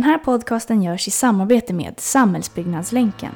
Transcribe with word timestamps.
Den 0.00 0.08
här 0.08 0.18
podcasten 0.18 0.82
görs 0.82 1.08
i 1.08 1.10
samarbete 1.10 1.72
med 1.72 1.94
Samhällsbyggnadslänken. 1.96 3.32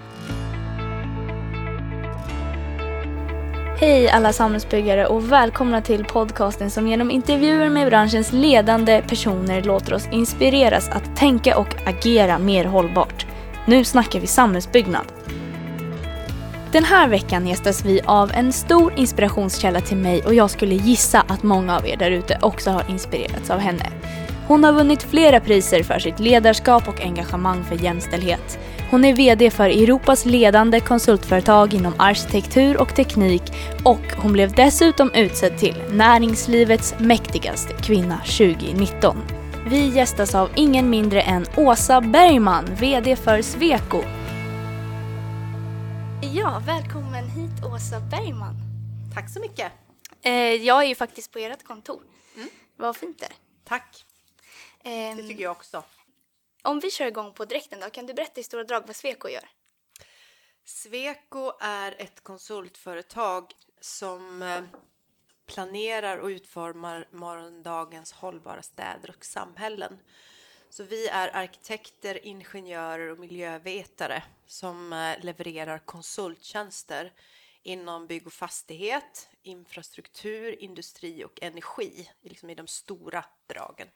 Hej 3.81 4.11
alla 4.11 4.33
samhällsbyggare 4.33 5.07
och 5.07 5.33
välkomna 5.33 5.83
till 5.83 6.05
podcasten 6.05 6.71
som 6.71 6.89
genom 6.89 7.11
intervjuer 7.11 7.69
med 7.69 7.89
branschens 7.89 8.33
ledande 8.33 9.03
personer 9.09 9.63
låter 9.63 9.95
oss 9.95 10.09
inspireras 10.13 10.89
att 10.89 11.17
tänka 11.17 11.59
och 11.59 11.77
agera 11.87 12.39
mer 12.39 12.65
hållbart. 12.65 13.27
Nu 13.67 13.85
snackar 13.85 14.21
vi 14.21 14.27
samhällsbyggnad. 14.27 15.05
Den 16.73 16.85
här 16.85 17.09
veckan 17.09 17.47
gästas 17.47 17.85
vi 17.85 18.01
av 18.05 18.33
en 18.33 18.53
stor 18.53 18.93
inspirationskälla 18.97 19.81
till 19.81 19.97
mig 19.97 20.23
och 20.23 20.35
jag 20.35 20.51
skulle 20.51 20.75
gissa 20.75 21.21
att 21.21 21.43
många 21.43 21.77
av 21.77 21.87
er 21.87 21.97
därute 21.97 22.39
också 22.43 22.71
har 22.71 22.91
inspirerats 22.91 23.51
av 23.51 23.59
henne. 23.59 23.85
Hon 24.47 24.65
har 24.65 24.73
vunnit 24.73 25.03
flera 25.03 25.41
priser 25.41 25.83
för 25.83 25.99
sitt 25.99 26.21
ledarskap 26.21 26.89
och 26.89 27.01
engagemang 27.01 27.65
för 27.65 27.77
jämställdhet. 27.77 28.59
Hon 28.91 29.05
är 29.05 29.15
VD 29.15 29.51
för 29.51 29.69
Europas 29.69 30.25
ledande 30.25 30.81
konsultföretag 30.81 31.75
inom 31.75 31.93
arkitektur 31.99 32.81
och 32.81 32.97
teknik 32.97 33.43
och 33.85 34.01
hon 34.17 34.33
blev 34.33 34.53
dessutom 34.53 35.11
utsedd 35.15 35.59
till 35.59 35.83
Näringslivets 35.91 36.95
mäktigaste 36.99 37.75
kvinna 37.75 38.19
2019. 38.19 39.17
Vi 39.67 39.89
gästas 39.89 40.35
av 40.35 40.51
ingen 40.57 40.91
mindre 40.91 41.23
än 41.23 41.47
Åsa 41.57 42.01
Bergman, 42.01 42.65
VD 42.81 43.17
för 43.17 43.43
Sweco. 43.43 44.03
Ja, 46.35 46.63
välkommen 46.67 47.29
hit 47.29 47.65
Åsa 47.75 48.01
Bergman. 48.01 48.55
Tack 49.15 49.31
så 49.31 49.41
mycket. 49.41 49.73
Eh, 50.23 50.33
jag 50.33 50.83
är 50.83 50.89
ju 50.89 50.95
faktiskt 50.95 51.33
på 51.33 51.39
ert 51.39 51.65
kontor. 51.65 52.01
Mm. 52.37 52.49
Vad 52.77 52.97
fint 52.97 53.19
det 53.19 53.25
är. 53.25 53.33
Tack. 53.69 54.05
Ehm, 54.85 55.17
Det 55.17 55.23
tycker 55.23 55.43
jag 55.43 55.53
också. 55.53 55.83
Om 56.63 56.81
vi 56.81 56.91
kör 56.91 57.07
igång 57.07 57.35
på 57.35 57.45
direkten 57.45 57.81
då, 57.81 57.91
kan 57.91 58.07
du 58.07 58.15
berätta 58.15 58.41
i 58.41 58.45
stora 58.45 58.65
drag 58.65 58.87
vad 58.87 58.97
Sweco 58.97 59.29
gör? 59.29 59.49
Sweco 60.65 61.53
är 61.61 61.95
ett 61.99 62.21
konsultföretag 62.23 63.53
som 63.81 64.43
eh, 64.43 64.63
planerar 65.47 66.19
och 66.19 66.27
utformar 66.29 67.09
morgondagens 67.11 68.13
hållbara 68.13 68.63
städer 68.63 69.15
och 69.17 69.25
samhällen. 69.25 69.99
Så 70.71 70.85
vi 70.85 71.09
är 71.09 71.37
arkitekter, 71.37 72.27
ingenjörer 72.27 73.09
och 73.11 73.19
miljövetare 73.19 74.23
som 74.47 74.93
eh, 74.93 75.25
levererar 75.25 75.79
konsulttjänster 75.79 77.13
inom 77.63 78.07
bygg 78.07 78.27
och 78.27 78.33
fastighet, 78.33 79.29
infrastruktur, 79.43 80.63
industri 80.63 81.25
och 81.25 81.43
energi, 81.43 82.11
liksom 82.21 82.51
i 82.51 82.55
de 82.55 82.67
stora 82.67 83.25
dragen. 83.47 83.89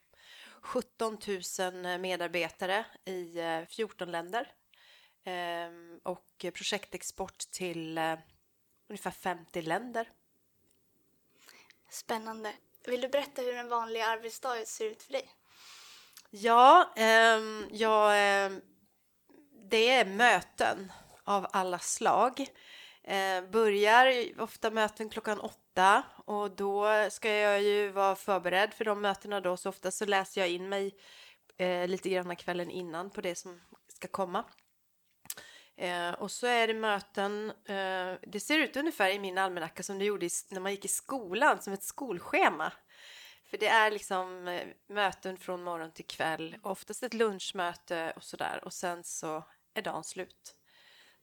17 0.68 1.18
000 1.58 1.98
medarbetare 2.00 2.84
i 3.04 3.38
eh, 3.38 3.66
14 3.66 4.10
länder 4.10 4.52
Ehm, 5.28 6.00
och 6.02 6.46
projektexport 6.54 7.38
till 7.38 7.98
eh, 7.98 8.18
ungefär 8.88 9.10
50 9.10 9.62
länder. 9.62 10.08
Spännande. 11.90 12.52
Vill 12.86 13.00
du 13.00 13.08
berätta 13.08 13.42
hur 13.42 13.54
en 13.54 13.68
vanlig 13.68 14.00
arbetsdag 14.00 14.66
ser 14.66 14.84
ut 14.84 15.02
för 15.02 15.12
dig? 15.12 15.30
Ja, 16.30 16.92
ehm, 16.96 17.68
ja 17.70 18.14
ehm, 18.14 18.60
det 19.70 19.90
är 19.90 20.04
möten 20.04 20.92
av 21.24 21.46
alla 21.52 21.78
slag. 21.78 22.46
Eh, 23.02 23.42
börjar 23.42 24.32
ofta 24.40 24.70
möten 24.70 25.10
klockan 25.10 25.40
åtta 25.40 25.67
och 26.24 26.50
då 26.50 27.06
ska 27.10 27.30
jag 27.30 27.62
ju 27.62 27.88
vara 27.88 28.16
förberedd 28.16 28.74
för 28.74 28.84
de 28.84 29.00
mötena 29.00 29.40
då 29.40 29.56
så 29.56 29.68
ofta 29.68 29.90
så 29.90 30.04
läser 30.04 30.40
jag 30.40 30.50
in 30.50 30.68
mig 30.68 30.94
eh, 31.56 31.88
lite 31.88 32.08
grann 32.08 32.36
kvällen 32.36 32.70
innan 32.70 33.10
på 33.10 33.20
det 33.20 33.34
som 33.34 33.60
ska 33.88 34.08
komma. 34.08 34.44
Eh, 35.76 36.10
och 36.10 36.30
så 36.30 36.46
är 36.46 36.66
det 36.66 36.74
möten, 36.74 37.50
eh, 37.50 38.14
det 38.22 38.40
ser 38.40 38.58
ut 38.58 38.76
ungefär 38.76 39.10
i 39.10 39.18
min 39.18 39.38
almanacka 39.38 39.82
som 39.82 39.98
det 39.98 40.04
gjorde 40.04 40.26
i, 40.26 40.30
när 40.50 40.60
man 40.60 40.72
gick 40.72 40.84
i 40.84 40.88
skolan, 40.88 41.62
som 41.62 41.72
ett 41.72 41.82
skolschema. 41.82 42.72
För 43.50 43.58
det 43.58 43.68
är 43.68 43.90
liksom 43.90 44.48
eh, 44.48 44.68
möten 44.88 45.38
från 45.38 45.62
morgon 45.62 45.92
till 45.92 46.06
kväll, 46.06 46.56
oftast 46.62 47.02
ett 47.02 47.14
lunchmöte 47.14 48.12
och 48.16 48.22
sådär 48.22 48.60
och 48.64 48.72
sen 48.72 49.04
så 49.04 49.44
är 49.74 49.82
dagen 49.82 50.04
slut. 50.04 50.54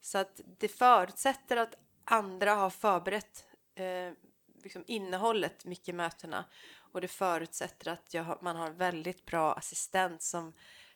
Så 0.02 0.18
att 0.18 0.42
det 0.60 0.68
förutsätter 0.68 1.58
att 1.58 1.76
andra 2.04 2.56
har 2.56 2.70
förberett 2.70 3.46
eh, 3.76 4.12
liksom 4.66 4.84
innehållet 4.88 5.66
mycket 5.66 5.90
i 5.90 5.94
mötena 5.94 6.46
och 6.78 7.02
det 7.02 7.08
förutsätter 7.08 7.92
att 7.92 8.14
jag 8.14 8.24
har, 8.24 8.38
man 8.42 8.56
har 8.56 8.70
väldigt 8.70 9.26
bra 9.26 9.54
assistent 9.54 10.22
som 10.22 10.54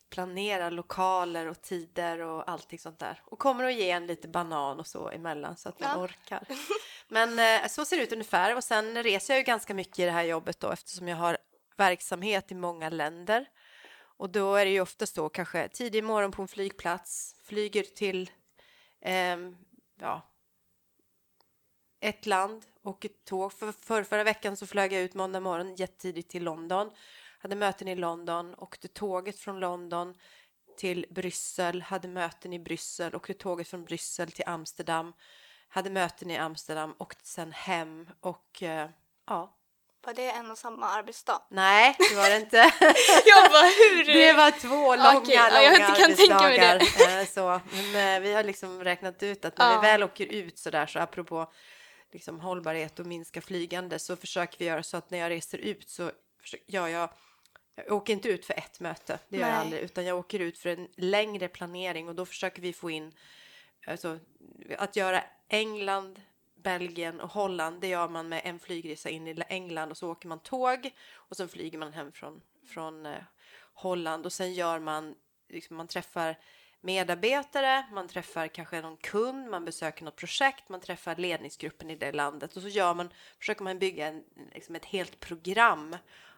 planerar 0.10 0.72
lokaler 0.72 1.46
och 1.48 1.62
tider 1.62 2.20
och 2.20 2.50
allting 2.50 2.80
sånt 2.80 3.00
där. 3.00 3.22
Och 3.26 3.40
kommer 3.40 3.64
att 3.64 3.74
ge 3.74 3.92
en 3.92 4.08
lite 4.08 4.28
banan 4.28 4.80
och 4.80 4.88
så 4.88 5.10
emellan 5.10 5.58
så 5.58 5.70
att 5.70 5.80
man 5.80 5.90
Ja. 5.90 6.04
orkar. 6.04 6.44
Men 7.08 7.40
eh, 7.40 7.68
så 7.68 7.86
ser 7.86 7.98
det 7.98 8.04
ut 8.04 8.12
ungefär 8.12 8.56
och 8.56 8.64
sen 8.64 9.04
reser 9.04 9.34
jag 9.34 9.40
ju 9.40 9.44
ganska 9.44 9.74
mycket 9.74 10.00
i 10.00 10.06
det 10.06 10.12
här 10.12 10.24
jobbet 10.24 10.60
då 10.60 10.72
eftersom 10.72 11.08
jag 11.08 11.18
har 11.18 11.38
verksamhet 11.78 12.52
i 12.52 12.56
många 12.56 12.90
länder. 12.90 13.46
Och 14.18 14.30
då 14.30 14.56
är 14.56 14.66
det 14.66 14.72
ju 14.72 14.82
oftast 14.82 15.16
då 15.16 15.30
kanske 15.30 15.68
tidig 15.68 16.04
morgon 16.04 16.32
på 16.32 16.42
en 16.42 16.48
flygplats, 16.48 17.36
flyger 17.44 17.84
till 17.84 18.32
ehm, 19.02 19.58
ja, 20.00 20.29
ett 22.02 22.26
land 22.26 22.66
och 22.84 23.06
ett 23.06 23.26
tåg. 23.26 23.54
För, 23.54 23.72
för 23.72 24.04
förra 24.04 24.24
veckan 24.24 24.58
så 24.58 24.68
flög 24.68 24.94
jag 24.94 25.02
ut 25.02 25.14
måndag 25.14 25.40
morgon 25.40 25.76
jättetidigt 25.76 26.30
till 26.30 26.44
London. 26.44 26.92
Hade 27.40 27.56
möten 27.56 27.88
i 27.88 27.96
London, 27.96 28.56
åkte 28.58 28.88
tåget 28.88 29.40
från 29.40 29.60
London 29.60 30.16
till 30.78 31.06
Bryssel, 31.10 31.82
hade 31.82 32.08
möten 32.08 32.54
i 32.54 32.60
Bryssel, 32.60 33.16
åkte 33.16 33.34
tåget 33.34 33.68
från 33.68 33.84
Bryssel 33.86 34.32
till 34.32 34.44
Amsterdam, 34.48 35.14
hade 35.70 35.90
möten 35.90 36.32
i 36.32 36.38
Amsterdam, 36.38 36.96
åkte 36.98 37.26
sen 37.28 37.52
hem 37.52 38.10
och 38.20 38.64
eh, 38.64 38.90
ja, 39.28 39.58
Var 40.06 40.14
det 40.14 40.32
en 40.32 40.52
och 40.52 40.58
samma 40.58 40.90
arbetsdag? 40.90 41.42
nej, 41.50 41.96
det 42.12 42.16
var 42.16 42.30
det 42.30 42.38
inte. 42.38 42.58
Jag 43.26 43.52
bara, 43.52 43.66
hur? 43.66 44.14
Det 44.14 44.34
var 44.34 44.52
två 44.52 44.96
långa, 44.96 45.34
ja, 45.34 45.50
långa 45.50 45.64
jag 45.64 45.74
inte 45.74 46.02
kan 46.02 46.16
tänka 46.16 46.40
mig 46.44 46.58
det. 46.60 46.72
arbetsdagar. 46.72 47.20
eh, 47.20 47.26
Så, 47.26 47.62
men 47.94 48.16
eh, 48.16 48.22
vi 48.22 48.34
har 48.34 48.44
liksom 48.44 48.84
räknat 48.84 49.24
ut 49.24 49.46
att 49.46 49.58
när 49.58 49.72
Ja. 49.74 49.82
vi 49.82 49.88
väl 49.88 50.04
åker 50.04 50.26
ut 50.26 50.60
så 50.60 50.70
där 50.70 50.86
så 50.88 51.00
apropå 51.00 51.52
liksom 52.12 52.40
hållbarhet 52.40 53.00
och 53.00 53.06
minska 53.06 53.42
flygande 53.42 54.00
så 54.00 54.16
försöker 54.16 54.60
vi 54.60 54.66
göra 54.66 54.84
så 54.84 54.98
att 54.98 55.12
när 55.12 55.18
jag 55.18 55.30
reser 55.30 55.58
ut 55.58 55.90
så 55.90 56.12
ja, 56.66 56.90
jag, 56.90 57.10
jag 57.76 57.92
åker 57.92 58.14
inte 58.14 58.30
ut 58.30 58.46
för 58.46 58.54
ett 58.54 58.80
möte, 58.80 59.20
det 59.30 59.38
gör 59.38 59.48
jag 59.48 59.54
Nej. 59.54 59.62
aldrig, 59.62 59.82
utan 59.82 60.06
jag 60.06 60.18
åker 60.18 60.40
ut 60.40 60.58
för 60.58 60.70
en 60.70 60.88
längre 60.96 61.48
planering 61.48 62.10
och 62.10 62.16
då 62.16 62.26
försöker 62.26 62.62
vi 62.62 62.74
få 62.74 62.90
in 62.90 63.12
alltså, 63.88 64.20
att 64.78 64.96
göra 64.96 65.24
England, 65.48 66.22
Belgien 66.56 67.20
och 67.20 67.30
Holland, 67.30 67.82
det 67.82 67.88
gör 67.88 68.10
man 68.10 68.30
med 68.30 68.42
en 68.44 68.60
flygresa 68.60 69.10
in 69.10 69.28
i 69.28 69.44
England 69.48 69.92
och 69.92 69.98
så 69.98 70.12
åker 70.12 70.28
man 70.28 70.40
tåg 70.40 70.92
och 71.14 71.38
sen 71.38 71.50
flyger 71.50 71.78
man 71.78 71.94
hem 71.94 72.12
från, 72.12 72.42
från 72.68 73.06
eh, 73.06 73.24
Holland 73.74 74.26
och 74.26 74.34
sen 74.34 74.54
gör 74.54 74.80
man, 74.80 75.16
liksom, 75.50 75.78
man 75.78 75.88
träffar 75.88 76.36
medarbetare, 76.82 77.86
man 77.92 78.08
träffar 78.08 78.48
kanske 78.48 78.82
någon 78.82 78.98
kund, 78.98 79.50
man 79.50 79.66
besöker 79.66 80.06
något 80.06 80.16
projekt, 80.16 80.70
man 80.70 80.82
träffar 80.82 81.16
ledningsgruppen 81.16 81.90
i 81.90 81.96
det 81.96 82.12
landet 82.12 82.56
och 82.56 82.62
så 82.62 82.68
gör 82.68 82.94
man, 82.94 83.10
försöker 83.40 83.64
man 83.64 83.80
bygga 83.80 84.08
en, 84.08 84.24
liksom 84.54 84.76
ett 84.76 84.86
helt 84.86 85.20
program 85.20 85.96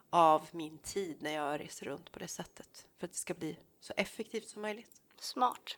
av 0.09 0.47
min 0.51 0.77
tid 0.77 1.17
när 1.19 1.33
jag 1.33 1.59
reser 1.59 1.85
runt 1.85 2.11
på 2.11 2.19
det 2.19 2.27
sättet 2.27 2.87
för 2.99 3.05
att 3.05 3.11
det 3.11 3.17
ska 3.17 3.33
bli 3.33 3.57
så 3.79 3.93
effektivt 3.97 4.49
som 4.49 4.61
möjligt. 4.61 5.01
Smart. 5.19 5.77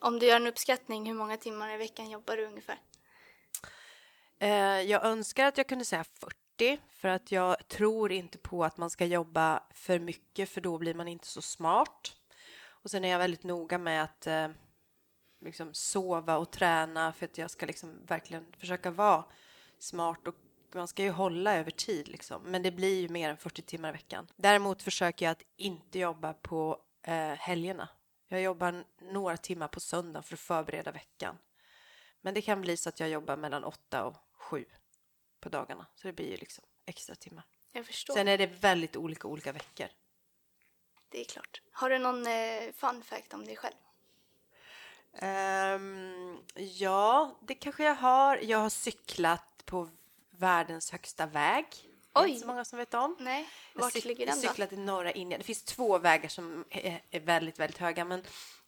Om 0.00 0.18
du 0.18 0.26
gör 0.26 0.36
en 0.36 0.46
uppskattning, 0.46 1.06
hur 1.06 1.14
många 1.14 1.36
timmar 1.36 1.74
i 1.74 1.76
veckan 1.76 2.10
jobbar 2.10 2.36
du 2.36 2.46
ungefär? 2.46 2.78
Eh, 4.38 4.80
jag 4.80 5.04
önskar 5.04 5.46
att 5.46 5.58
jag 5.58 5.68
kunde 5.68 5.84
säga 5.84 6.04
40 6.04 6.80
för 6.88 7.08
att 7.08 7.32
jag 7.32 7.68
tror 7.68 8.12
inte 8.12 8.38
på 8.38 8.64
att 8.64 8.76
man 8.76 8.90
ska 8.90 9.04
jobba 9.04 9.62
för 9.70 9.98
mycket 9.98 10.50
för 10.50 10.60
då 10.60 10.78
blir 10.78 10.94
man 10.94 11.08
inte 11.08 11.26
så 11.26 11.42
smart. 11.42 12.16
Och 12.84 12.90
sen 12.90 13.04
är 13.04 13.08
jag 13.08 13.18
väldigt 13.18 13.42
noga 13.42 13.78
med 13.78 14.02
att 14.02 14.26
eh, 14.26 14.48
liksom 15.40 15.74
sova 15.74 16.36
och 16.36 16.50
träna 16.50 17.12
för 17.12 17.26
att 17.26 17.38
jag 17.38 17.50
ska 17.50 17.66
liksom 17.66 18.06
verkligen 18.06 18.46
försöka 18.58 18.90
vara 18.90 19.24
smart 19.78 20.28
och 20.28 20.34
man 20.74 20.88
ska 20.88 21.02
ju 21.02 21.10
hålla 21.10 21.54
över 21.54 21.70
tid 21.70 22.08
liksom. 22.08 22.42
Men 22.42 22.62
det 22.62 22.70
blir 22.70 23.00
ju 23.00 23.08
mer 23.08 23.30
än 23.30 23.36
40 23.36 23.62
timmar 23.62 23.88
i 23.88 23.92
veckan. 23.92 24.26
Däremot 24.36 24.82
försöker 24.82 25.26
jag 25.26 25.32
att 25.32 25.42
inte 25.56 25.98
jobba 25.98 26.32
på 26.32 26.80
eh, 27.02 27.14
helgerna. 27.14 27.88
Jag 28.28 28.42
jobbar 28.42 28.84
några 29.00 29.36
timmar 29.36 29.68
på 29.68 29.80
söndag 29.80 30.22
för 30.22 30.34
att 30.34 30.40
förbereda 30.40 30.92
veckan. 30.92 31.38
Men 32.20 32.34
det 32.34 32.42
kan 32.42 32.60
bli 32.60 32.76
så 32.76 32.88
att 32.88 33.00
jag 33.00 33.08
jobbar 33.08 33.36
mellan 33.36 33.64
8 33.64 34.04
och 34.04 34.16
7 34.32 34.64
på 35.40 35.48
dagarna. 35.48 35.86
Så 35.94 36.08
det 36.08 36.12
blir 36.12 36.30
ju 36.30 36.36
liksom 36.36 36.64
extra 36.86 37.14
timmar. 37.14 37.44
Jag 37.72 37.86
förstår. 37.86 38.14
Sen 38.14 38.28
är 38.28 38.38
det 38.38 38.46
väldigt 38.46 38.96
olika 38.96 39.28
olika 39.28 39.52
veckor. 39.52 39.88
Det 41.14 41.20
är 41.20 41.24
klart. 41.24 41.60
Har 41.72 41.90
du 41.90 41.98
någon 41.98 42.26
eh, 42.26 42.72
fun 42.76 43.02
fact 43.02 43.34
om 43.34 43.44
dig 43.44 43.56
själv? 43.56 43.74
Ehm, 45.18 46.38
ja, 46.54 47.38
det 47.42 47.54
kanske 47.54 47.84
jag 47.84 47.94
har. 47.94 48.36
Jag 48.36 48.58
har 48.58 48.68
cyklat 48.70 49.62
på 49.64 49.88
världens 50.30 50.90
högsta 50.92 51.26
väg. 51.26 51.64
Det 52.12 52.20
är 52.20 52.24
Oj. 52.24 52.28
inte 52.28 52.40
så 52.40 52.46
många 52.46 52.64
som 52.64 52.78
vet 52.78 52.94
om. 52.94 53.16
Nej, 53.20 53.48
Jag 53.74 53.80
vart 53.82 53.92
cyk- 53.94 54.06
ligger 54.06 54.26
den 54.26 54.34
då? 54.40 54.48
cyklade 54.48 54.74
i 54.74 54.78
norra 54.78 55.12
Indien. 55.12 55.38
Det 55.38 55.44
finns 55.44 55.62
två 55.62 55.98
vägar 55.98 56.28
som 56.28 56.64
är, 56.70 57.00
är 57.10 57.20
väldigt, 57.20 57.58
väldigt 57.58 57.78
höga, 57.78 58.04
men 58.04 58.22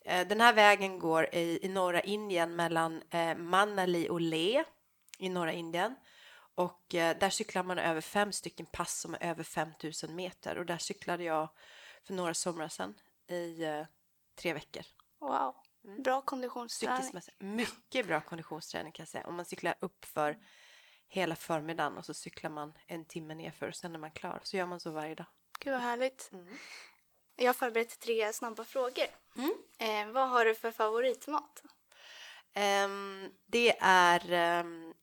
eh, 0.05 0.27
den 0.29 0.41
här 0.41 0.53
vägen 0.53 0.99
går 0.99 1.35
i, 1.35 1.59
i 1.63 1.69
norra 1.69 2.01
Indien 2.01 2.57
mellan 2.57 3.03
eh, 3.11 3.37
Manali 3.37 4.09
och 4.09 4.21
Leh 4.21 4.65
i 5.19 5.29
norra 5.29 5.53
Indien. 5.53 5.95
Och 6.55 6.95
eh, 6.95 7.19
där 7.19 7.31
cyklar 7.31 7.63
man 7.63 7.79
över 7.79 8.01
fem 8.01 8.33
stycken 8.33 8.67
pass 8.67 9.01
som 9.01 9.15
är 9.15 9.25
över 9.25 9.43
5000 9.45 10.15
meter 10.15 10.59
och 10.59 10.67
där 10.67 10.79
cyklade 10.79 11.25
jag 11.25 11.49
för 12.07 12.15
några 12.15 12.35
somrar 12.35 12.69
sedan 12.69 12.95
i 13.27 13.65
eh, 13.65 13.87
tre 14.35 14.53
veckor. 14.53 14.83
Wow, 15.19 15.57
bra 15.99 16.21
konditionsträning. 16.21 17.23
Mycket 17.39 18.07
bra 18.07 18.21
konditionsträning 18.21 18.93
kan 18.93 19.03
jag 19.03 19.09
säga. 19.09 19.27
Om 19.27 19.35
man 19.35 19.45
cyklar 19.45 19.75
upp 19.81 20.05
för 20.05 20.39
hela 21.09 21.37
förmiddagen 21.37 21.97
och 21.99 22.05
så 22.05 22.15
cyklar 22.15 22.51
man 22.51 22.73
en 22.87 23.05
timme 23.05 23.35
nerför 23.35 23.69
och 23.69 23.77
sen 23.77 23.95
är 23.95 23.99
man 23.99 24.11
klar. 24.11 24.41
Så 24.43 24.57
gör 24.57 24.67
man 24.67 24.81
så 24.81 24.91
varje 24.91 25.15
dag. 25.15 25.27
Gud 25.59 25.73
vad 25.73 25.83
härligt. 25.83 26.31
Mm. 26.33 26.59
Jag 27.37 27.47
har 27.47 27.55
förberett 27.55 28.01
tre 28.01 28.33
snabba 28.33 28.65
frågor. 28.65 29.07
Eh, 29.79 30.09
vad 30.11 30.29
har 30.29 30.45
du 30.45 30.55
för 30.55 30.71
favoritmat? 30.71 31.63
Ehm, 32.53 33.33
det 33.47 33.79
är 33.81 34.33
ehm, 34.33 34.95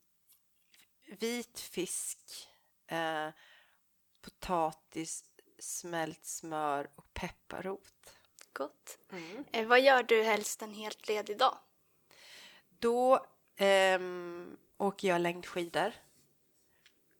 vit 1.19 1.59
fisk, 1.59 2.49
eh, 2.87 3.29
potatis, 4.21 5.25
smält 5.63 6.25
smör 6.25 6.89
och 6.95 7.13
pepparrot. 7.13 8.13
Gott. 8.53 8.97
Mm. 9.11 9.45
Eh, 9.51 9.67
vad 9.67 9.81
gör 9.81 10.03
du 10.03 10.23
helst 10.23 10.61
en 10.61 10.73
helt 10.73 11.07
ledig 11.07 11.37
dag? 11.37 11.57
Då 12.69 13.25
ehm, 13.55 14.57
åker 14.77 15.07
jag 15.07 15.21
längdskidor. 15.21 15.93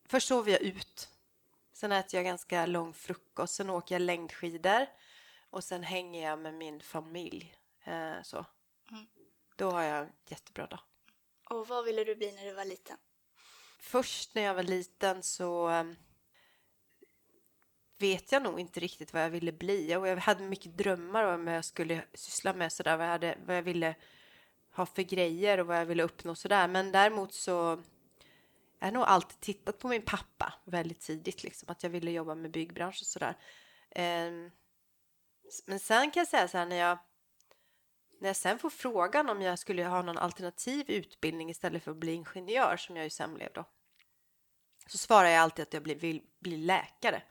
Först 0.06 0.28
sover 0.28 0.52
jag 0.52 0.62
ut. 0.62 1.10
Sen 1.74 1.92
äter 1.92 2.18
jag 2.18 2.26
ganska 2.26 2.66
lång 2.66 2.94
frukost. 2.94 3.56
Sen 3.56 3.70
åker 3.70 3.96
jag 3.96 4.02
längdskidor. 4.02 4.88
Och 5.50 5.64
sen 5.64 5.84
hänger 5.84 6.30
jag 6.30 6.40
med 6.40 6.54
min 6.54 6.82
familj. 6.82 7.56
Eh, 7.84 8.22
så. 8.24 8.46
Då 9.56 9.72
har 9.72 9.82
jag 9.82 10.00
en 10.00 10.12
jättebra 10.26 10.68
dag. 10.68 10.80
Och 11.50 11.68
vad 11.68 11.86
ville 11.86 12.04
du 12.04 12.16
bli 12.16 12.32
när 12.32 12.46
du 12.46 12.54
var 12.54 12.66
liten? 12.66 12.98
Först 13.80 14.36
när 14.36 14.42
jag 14.42 14.54
var 14.54 14.64
liten 14.64 15.24
så 15.24 15.68
ehm, 15.68 15.96
vet 18.04 18.32
jag 18.32 18.44
nog 18.44 18.60
inte 18.60 18.80
riktigt 18.80 19.14
vad 19.14 19.24
jag 19.24 19.30
ville 19.30 19.52
bli. 19.52 19.96
Och 19.96 20.08
jag 20.08 20.18
hade 20.18 20.44
mycket 20.44 20.78
drömmar 20.78 21.24
om 21.24 21.46
vad 21.46 21.56
jag 21.56 21.66
skulle 21.66 22.04
syssla 22.14 22.54
med 22.54 22.72
sådär. 22.72 22.98
Vad 22.98 23.06
jag, 23.06 23.12
hade, 23.12 23.38
vad 23.46 23.58
jag 23.58 23.64
ville 23.64 23.96
ha 24.76 24.86
för 24.86 25.02
grejer 25.02 25.60
och 25.60 25.68
vad 25.68 25.78
jag 25.78 25.86
ville 25.86 26.04
uppnå 26.04 26.36
sådär. 26.36 26.68
Men 26.68 26.92
däremot 26.92 27.34
så 27.34 27.84
jag 28.80 28.88
har 28.88 28.92
nog 28.92 29.04
alltid 29.04 29.40
tittat 29.40 29.80
på 29.80 29.88
min 29.88 30.02
pappa 30.02 30.54
väldigt 30.66 31.00
tidigt. 31.00 31.44
Liksom, 31.44 31.70
att 31.70 31.84
jag 31.84 31.90
ville 31.90 32.12
jobba 32.12 32.36
med 32.36 32.52
byggbransch 32.52 33.02
och 33.02 33.08
sådär. 33.08 33.38
Ehm, 33.92 34.52
men 35.66 35.80
sen 35.80 36.12
kan 36.12 36.22
jag 36.22 36.28
säga 36.28 36.48
så 36.48 36.58
här 36.58 36.66
när 36.66 36.76
jag 36.76 36.98
när 38.22 38.30
jag 38.30 38.36
sen 38.36 38.60
får 38.60 38.70
frågan 38.70 39.30
om 39.30 39.42
jag 39.42 39.60
skulle 39.60 39.86
ha 39.86 40.02
någon 40.02 40.18
alternativ 40.18 40.90
utbildning 40.90 41.50
istället 41.50 41.84
för 41.84 41.92
att 41.92 41.98
bli 41.98 42.14
ingenjör 42.14 42.78
som 42.78 42.96
jag 42.96 43.04
ju 43.04 43.10
sen 43.10 43.34
blev 43.34 43.50
då. 43.54 43.66
Så 44.88 44.98
svarar 44.98 45.30
jag 45.30 45.42
alltid 45.42 45.64
att 45.64 45.74
jag 45.74 45.82
vill 45.82 46.22
bli 46.40 46.58
läkare. 46.58 47.24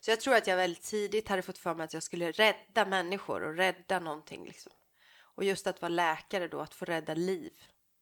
Så 0.00 0.10
jag 0.10 0.20
tror 0.20 0.34
att 0.34 0.46
jag 0.46 0.56
väldigt 0.56 0.82
tidigt 0.82 1.28
hade 1.28 1.42
fått 1.42 1.58
för 1.58 1.74
mig 1.74 1.84
att 1.84 1.94
jag 1.94 2.02
skulle 2.02 2.30
rädda 2.30 2.84
människor 2.86 3.42
och 3.42 3.56
rädda 3.56 3.98
någonting 4.00 4.44
liksom. 4.44 4.72
Och 5.20 5.44
just 5.44 5.66
att 5.66 5.82
vara 5.82 5.88
läkare 5.88 6.48
då, 6.48 6.60
att 6.60 6.74
få 6.74 6.84
rädda 6.84 7.14
liv. 7.14 7.52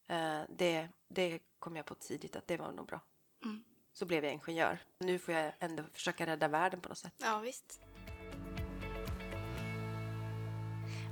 Eh, 0.09 0.41
det, 0.49 0.89
det 1.07 1.39
kom 1.59 1.75
jag 1.75 1.85
på 1.85 1.95
tidigt 1.95 2.35
att 2.35 2.47
det 2.47 2.57
var 2.57 2.71
nog 2.71 2.87
bra. 2.87 3.01
Mm. 3.43 3.63
Så 3.93 4.05
blev 4.05 4.23
jag 4.23 4.33
ingenjör. 4.33 4.79
Nu 4.99 5.19
får 5.19 5.33
jag 5.33 5.53
ändå 5.59 5.83
försöka 5.93 6.25
rädda 6.25 6.47
världen 6.47 6.81
på 6.81 6.89
något 6.89 6.97
sätt. 6.97 7.13
Ja, 7.17 7.39
visst. 7.39 7.79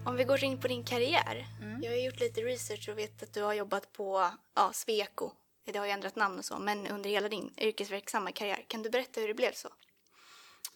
Om 0.05 0.15
vi 0.15 0.23
går 0.23 0.43
in 0.43 0.61
på 0.61 0.67
din 0.67 0.83
karriär. 0.83 1.45
Jag 1.81 1.91
har 1.91 1.97
gjort 1.97 2.19
lite 2.19 2.41
research 2.41 2.89
och 2.89 2.97
vet 2.97 3.23
att 3.23 3.33
du 3.33 3.41
har 3.41 3.53
jobbat 3.53 3.91
på 3.91 4.31
ja, 4.53 4.71
Sweco. 4.73 5.31
Det 5.65 5.77
har 5.77 5.85
ju 5.85 5.91
ändrat 5.91 6.15
namn 6.15 6.39
och 6.39 6.45
så, 6.45 6.59
men 6.59 6.87
under 6.87 7.09
hela 7.09 7.29
din 7.29 7.53
yrkesverksamma 7.57 8.31
karriär. 8.31 8.65
Kan 8.67 8.83
du 8.83 8.89
berätta 8.89 9.21
hur 9.21 9.27
det 9.27 9.33
blev 9.33 9.51
så? 9.51 9.69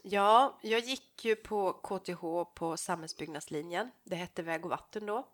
Ja, 0.02 0.60
jag 0.62 0.80
gick 0.80 1.26
ju 1.26 1.36
på 1.36 1.74
KTH 1.74 2.22
på 2.56 2.78
samhällsbyggnadslinjen. 2.78 3.92
Det 4.04 4.16
hette 4.16 4.42
Väg 4.42 4.66
och 4.66 4.70
vatten 4.70 5.06
då. 5.06 5.28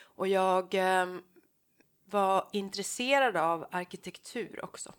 Och 0.00 0.28
jag 0.28 0.74
eh, 0.74 1.16
var 2.04 2.48
intresserad 2.52 3.36
av 3.36 3.66
arkitektur 3.70 4.64
också. 4.64 4.94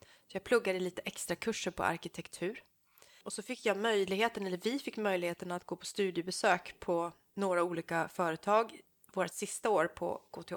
Så 0.00 0.36
jag 0.36 0.44
pluggade 0.44 0.80
lite 0.80 1.02
extra 1.04 1.36
kurser 1.36 1.70
på 1.70 1.82
arkitektur. 1.82 2.62
Och 3.22 3.32
så 3.32 3.42
fick 3.42 3.66
jag 3.66 3.76
möjligheten, 3.76 4.46
eller 4.46 4.60
vi 4.62 4.78
fick 4.78 4.96
möjligheten 4.96 5.52
att 5.52 5.66
gå 5.66 5.76
på 5.76 5.86
studiebesök 5.86 6.80
på 6.80 7.12
några 7.34 7.62
olika 7.62 8.08
företag 8.08 8.80
vårt 9.12 9.32
sista 9.32 9.70
år 9.70 9.86
på 9.86 10.22
KTH. 10.30 10.54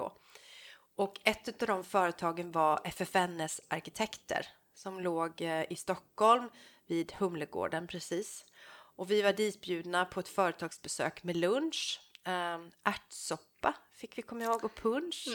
Och 0.96 1.20
ett 1.24 1.62
av 1.62 1.68
de 1.68 1.84
företagen 1.84 2.52
var 2.52 2.80
FFNs 2.84 3.60
arkitekter 3.68 4.46
som 4.74 5.00
låg 5.00 5.40
eh, 5.40 5.72
i 5.72 5.76
Stockholm 5.76 6.50
vid 6.86 7.12
Humlegården 7.12 7.86
precis. 7.86 8.44
Och 8.96 9.10
vi 9.10 9.22
var 9.22 9.32
ditbjudna 9.32 10.04
på 10.04 10.20
ett 10.20 10.28
företagsbesök 10.28 11.24
med 11.24 11.36
lunch, 11.36 12.00
eh, 12.24 12.58
ärtsoppa 12.84 13.74
fick 13.96 14.18
vi 14.18 14.22
komma 14.22 14.44
ihåg 14.44 14.64
och 14.64 14.74
punsch. 14.74 15.28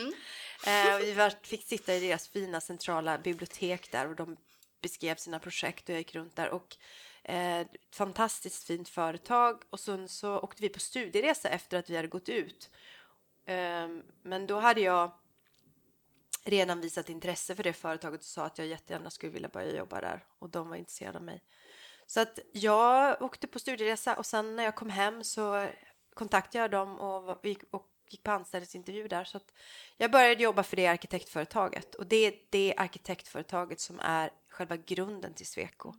Eh, 0.67 0.95
och 0.95 1.01
vi 1.01 1.13
var, 1.13 1.33
fick 1.43 1.63
sitta 1.63 1.95
i 1.95 1.99
deras 1.99 2.27
fina 2.27 2.61
centrala 2.61 3.17
bibliotek 3.17 3.91
där 3.91 4.07
och 4.07 4.15
de 4.15 4.37
beskrev 4.81 5.15
sina 5.15 5.39
projekt 5.39 5.89
och 5.89 5.93
jag 5.93 5.97
gick 5.97 6.15
runt 6.15 6.35
där 6.35 6.49
och 6.49 6.77
eh, 7.23 7.67
fantastiskt 7.93 8.63
fint 8.63 8.89
företag 8.89 9.61
och 9.69 9.79
sen 9.79 10.07
så 10.09 10.39
åkte 10.39 10.61
vi 10.61 10.69
på 10.69 10.79
studieresa 10.79 11.49
efter 11.49 11.77
att 11.77 11.89
vi 11.89 11.95
hade 11.95 12.07
gått 12.07 12.29
ut. 12.29 12.69
Eh, 13.45 13.87
men 14.23 14.47
då 14.47 14.59
hade 14.59 14.81
jag 14.81 15.11
redan 16.49 16.81
visat 16.81 17.09
intresse 17.09 17.55
för 17.55 17.63
det 17.63 17.73
företaget 17.73 18.19
och 18.19 18.25
sa 18.25 18.45
att 18.45 18.57
jag 18.57 18.67
jättegärna 18.67 19.09
skulle 19.09 19.31
vilja 19.31 19.49
börja 19.49 19.77
jobba 19.77 20.01
där 20.01 20.25
och 20.39 20.49
de 20.49 20.69
var 20.69 20.75
intresserade 20.75 21.17
av 21.17 21.23
mig. 21.23 21.43
Så 22.05 22.21
att 22.21 22.39
jag 22.53 23.21
åkte 23.21 23.47
på 23.47 23.59
studieresa 23.59 24.15
och 24.15 24.25
sen 24.25 24.55
när 24.55 24.63
jag 24.63 24.75
kom 24.75 24.89
hem 24.89 25.23
så 25.23 25.67
kontaktade 26.13 26.63
jag 26.63 26.71
dem 26.71 26.99
och, 26.99 27.45
gick, 27.45 27.63
och 27.71 27.87
gick 28.09 28.23
på 28.23 28.31
anställningsintervju 28.31 29.07
där. 29.07 29.23
Så 29.23 29.37
att 29.37 29.53
jag 29.97 30.11
började 30.11 30.43
jobba 30.43 30.63
för 30.63 30.75
det 30.75 30.87
arkitektföretaget 30.87 31.95
och 31.95 32.05
det 32.05 32.15
är 32.15 32.33
det 32.49 32.73
arkitektföretaget 32.77 33.79
som 33.79 33.99
är 33.99 34.29
själva 34.49 34.77
grunden 34.77 35.33
till 35.33 35.47
Sweco. 35.47 35.93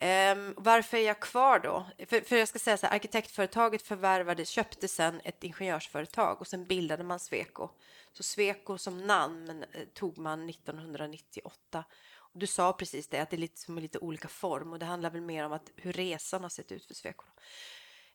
Um, 0.00 0.54
varför 0.56 0.96
är 0.96 1.06
jag 1.06 1.20
kvar 1.20 1.58
då? 1.58 1.86
För, 2.06 2.20
för 2.20 2.36
jag 2.36 2.48
ska 2.48 2.58
säga 2.58 2.76
så 2.76 2.86
här, 2.86 2.94
arkitektföretaget 2.94 3.82
förvärvade, 3.82 4.44
köpte 4.44 4.88
sen 4.88 5.20
ett 5.24 5.44
ingenjörsföretag 5.44 6.40
och 6.40 6.46
sen 6.46 6.66
bildade 6.66 7.04
man 7.04 7.20
Sweco. 7.20 7.68
Så 8.12 8.22
Sweco 8.22 8.78
som 8.78 9.06
namn 9.06 9.64
eh, 9.72 9.84
tog 9.94 10.18
man 10.18 10.48
1998. 10.48 11.84
Och 12.14 12.38
du 12.38 12.46
sa 12.46 12.72
precis 12.72 13.08
det, 13.08 13.20
att 13.20 13.30
det 13.30 13.36
är 13.36 13.38
lite 13.38 13.60
som 13.60 13.78
lite 13.78 13.98
olika 13.98 14.28
form 14.28 14.72
och 14.72 14.78
det 14.78 14.86
handlar 14.86 15.10
väl 15.10 15.20
mer 15.20 15.44
om 15.44 15.52
att 15.52 15.70
hur 15.76 15.92
resan 15.92 16.42
har 16.42 16.50
sett 16.50 16.72
ut 16.72 16.86
för 16.86 16.94
Sweco. 16.94 17.24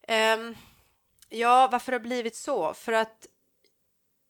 Um, 0.07 0.55
ja, 1.29 1.69
varför 1.71 1.91
har 1.91 1.99
det 1.99 2.03
blivit 2.03 2.35
så? 2.35 2.73
För 2.73 2.93
att 2.93 3.27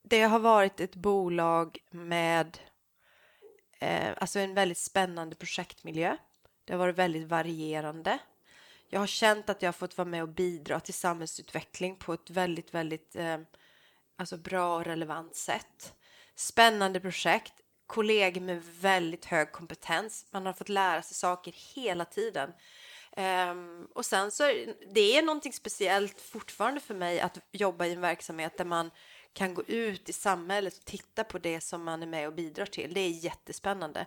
det 0.04 0.22
har 0.22 0.40
varit 0.40 0.80
ett 0.80 0.96
bolag 0.96 1.78
med 1.90 2.58
eh, 3.80 4.14
alltså 4.18 4.40
en 4.40 4.54
väldigt 4.54 4.78
spännande 4.78 5.36
projektmiljö. 5.36 6.18
Det 6.72 6.76
har 6.76 6.80
varit 6.80 6.98
väldigt 6.98 7.28
varierande. 7.28 8.20
Jag 8.90 9.00
har 9.00 9.08
känt 9.08 9.50
att 9.50 9.62
jag 9.62 9.68
har 9.68 9.74
fått 9.74 9.98
vara 9.98 10.08
med 10.08 10.22
och 10.22 10.30
bidra 10.30 10.80
till 10.80 10.94
samhällsutveckling 10.94 11.96
på 11.96 12.14
ett 12.14 12.30
väldigt, 12.30 12.74
väldigt 12.74 13.16
eh, 13.16 13.38
alltså 14.18 14.38
bra 14.38 14.76
och 14.76 14.86
relevant 14.86 15.36
sätt. 15.36 15.94
Spännande 16.36 17.00
projekt, 17.00 17.54
kollegor 17.88 18.42
med 18.42 18.64
väldigt 18.64 19.26
hög 19.26 19.52
kompetens. 19.52 20.26
Man 20.32 20.46
har 20.46 20.54
fått 20.54 20.70
lära 20.70 21.02
sig 21.02 21.16
saker 21.16 21.54
hela 21.76 22.06
tiden. 22.06 22.52
Um, 23.18 23.88
och 23.96 24.06
sen 24.06 24.32
så 24.32 24.44
är 24.44 24.76
det 24.94 25.18
är 25.18 25.22
någonting 25.22 25.54
speciellt 25.54 26.22
fortfarande 26.22 26.80
för 26.80 26.94
mig 26.94 27.20
att 27.20 27.38
jobba 27.52 27.86
i 27.86 27.94
en 27.94 28.02
verksamhet 28.02 28.58
där 28.58 28.66
man 28.66 28.92
kan 29.34 29.54
gå 29.54 29.64
ut 29.64 30.10
i 30.10 30.14
samhället 30.14 30.78
och 30.78 30.86
titta 30.86 31.24
på 31.24 31.38
det 31.38 31.62
som 31.62 31.84
man 31.84 32.04
är 32.04 32.08
med 32.08 32.28
och 32.28 32.34
bidrar 32.34 32.66
till. 32.66 32.94
Det 32.94 33.02
är 33.02 33.10
jättespännande. 33.10 34.06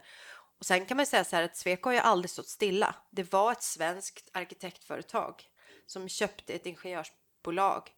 Och 0.64 0.68
sen 0.68 0.86
kan 0.86 0.96
man 0.96 1.06
säga 1.06 1.24
så 1.24 1.36
här 1.36 1.42
att 1.42 1.56
Sweco 1.56 1.88
har 1.88 1.94
ju 1.94 1.98
aldrig 1.98 2.30
stått 2.30 2.48
stilla. 2.48 2.94
Det 3.10 3.32
var 3.32 3.52
ett 3.52 3.62
svenskt 3.62 4.30
arkitektföretag 4.32 5.42
som 5.86 6.08
köpte 6.08 6.54
ett 6.54 6.66
ingenjörsbolag 6.66 7.90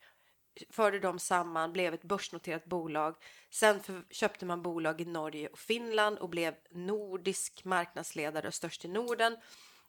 förde 0.70 1.00
dem 1.00 1.18
samman, 1.18 1.72
blev 1.72 1.94
ett 1.94 2.02
börsnoterat 2.02 2.64
bolag. 2.64 3.16
Sen 3.50 3.82
för, 3.82 4.04
köpte 4.10 4.46
man 4.46 4.62
bolag 4.62 5.00
i 5.00 5.04
Norge 5.04 5.48
och 5.48 5.58
Finland 5.58 6.18
och 6.18 6.28
blev 6.28 6.54
nordisk 6.70 7.64
marknadsledare 7.64 8.48
och 8.48 8.54
störst 8.54 8.84
i 8.84 8.88
Norden. 8.88 9.36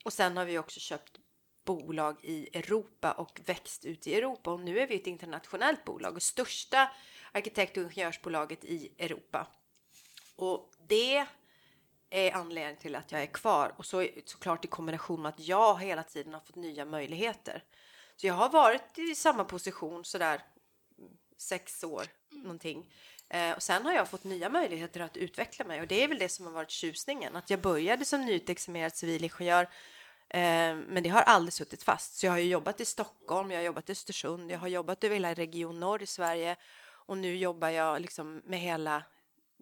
Och 0.06 0.14
sen 0.14 0.38
har 0.38 0.46
vi 0.46 0.58
också 0.58 0.80
köpt 0.80 1.20
bolag 1.66 2.18
i 2.24 2.58
Europa 2.58 3.12
och 3.12 3.42
växt 3.46 3.86
ut 3.86 4.08
i 4.08 4.16
Europa 4.16 4.52
och 4.52 4.60
nu 4.60 4.80
är 4.80 4.88
vi 4.88 4.96
ett 4.96 5.08
internationellt 5.08 5.86
bolag 5.86 6.16
och 6.16 6.24
största 6.24 6.92
arkitekt 7.32 7.78
och 7.78 7.84
ingenjörsbolaget 7.84 8.66
i 8.66 8.94
Europa. 8.98 9.48
Och 10.36 10.74
det 10.88 11.28
är 12.10 12.32
anledningen 12.32 12.78
till 12.78 12.96
att 12.96 13.12
jag 13.12 13.22
är 13.22 13.26
kvar 13.26 13.74
och 13.78 13.86
så 13.86 14.08
såklart 14.26 14.66
i 14.66 14.68
kombination 14.68 15.22
med 15.22 15.30
att 15.30 15.40
jag 15.40 15.82
hela 15.82 16.04
tiden 16.04 16.34
har 16.34 16.42
fått 16.42 16.56
nya 16.56 16.86
möjligheter. 16.86 17.64
Så 18.16 18.28
jag 18.28 18.34
har 18.34 18.50
varit 18.50 18.98
i 18.98 19.16
samma 19.16 19.44
position 19.44 20.06
sådär 20.06 20.42
sex 21.38 21.84
år 21.84 22.08
någonting. 22.30 22.94
Eh, 23.30 23.52
och 23.52 23.64
sen 23.64 23.86
har 23.86 23.94
jag 23.94 24.10
fått 24.10 24.24
nya 24.24 24.50
möjligheter 24.50 25.00
att 25.00 25.18
utveckla 25.18 25.66
mig 25.66 25.82
och 25.82 25.88
det 25.88 26.04
är 26.04 26.08
väl 26.08 26.18
det 26.18 26.30
som 26.30 26.46
har 26.46 26.54
varit 26.54 26.72
tjusningen. 26.72 27.36
Att 27.36 27.50
jag 27.50 27.62
började 27.62 28.06
som 28.06 28.26
nyutexaminerad 28.26 28.96
civilingenjör 28.96 29.64
eh, 30.30 30.76
men 30.76 31.04
det 31.04 31.10
har 31.10 31.22
aldrig 31.22 31.54
suttit 31.54 31.84
fast. 31.84 32.16
Så 32.16 32.26
jag 32.26 32.32
har 32.32 32.40
ju 32.40 32.50
jobbat 32.50 32.82
i 32.82 32.86
Stockholm, 32.86 33.52
jag 33.52 33.58
har 33.58 33.66
jobbat 33.66 33.90
i 33.90 33.92
Östersund, 33.92 34.52
jag 34.52 34.60
har 34.60 34.68
jobbat 34.68 35.04
över 35.04 35.16
hela 35.16 35.34
Region 35.34 35.80
Norr 35.80 36.04
i 36.04 36.06
Sverige 36.06 36.56
och 36.90 37.18
nu 37.18 37.36
jobbar 37.36 37.70
jag 37.70 38.02
liksom 38.02 38.42
med 38.46 38.60
hela 38.60 39.04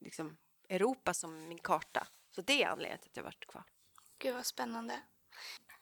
liksom, 0.01 0.37
Europa 0.69 1.13
som 1.13 1.47
min 1.47 1.59
karta. 1.59 2.07
Så 2.35 2.41
det 2.41 2.63
är 2.63 2.67
anledningen 2.67 2.99
till 2.99 3.09
att 3.09 3.17
jag 3.17 3.23
varit 3.23 3.47
kvar. 3.47 3.63
Gud 4.19 4.33
vad 4.33 4.45
spännande. 4.45 5.01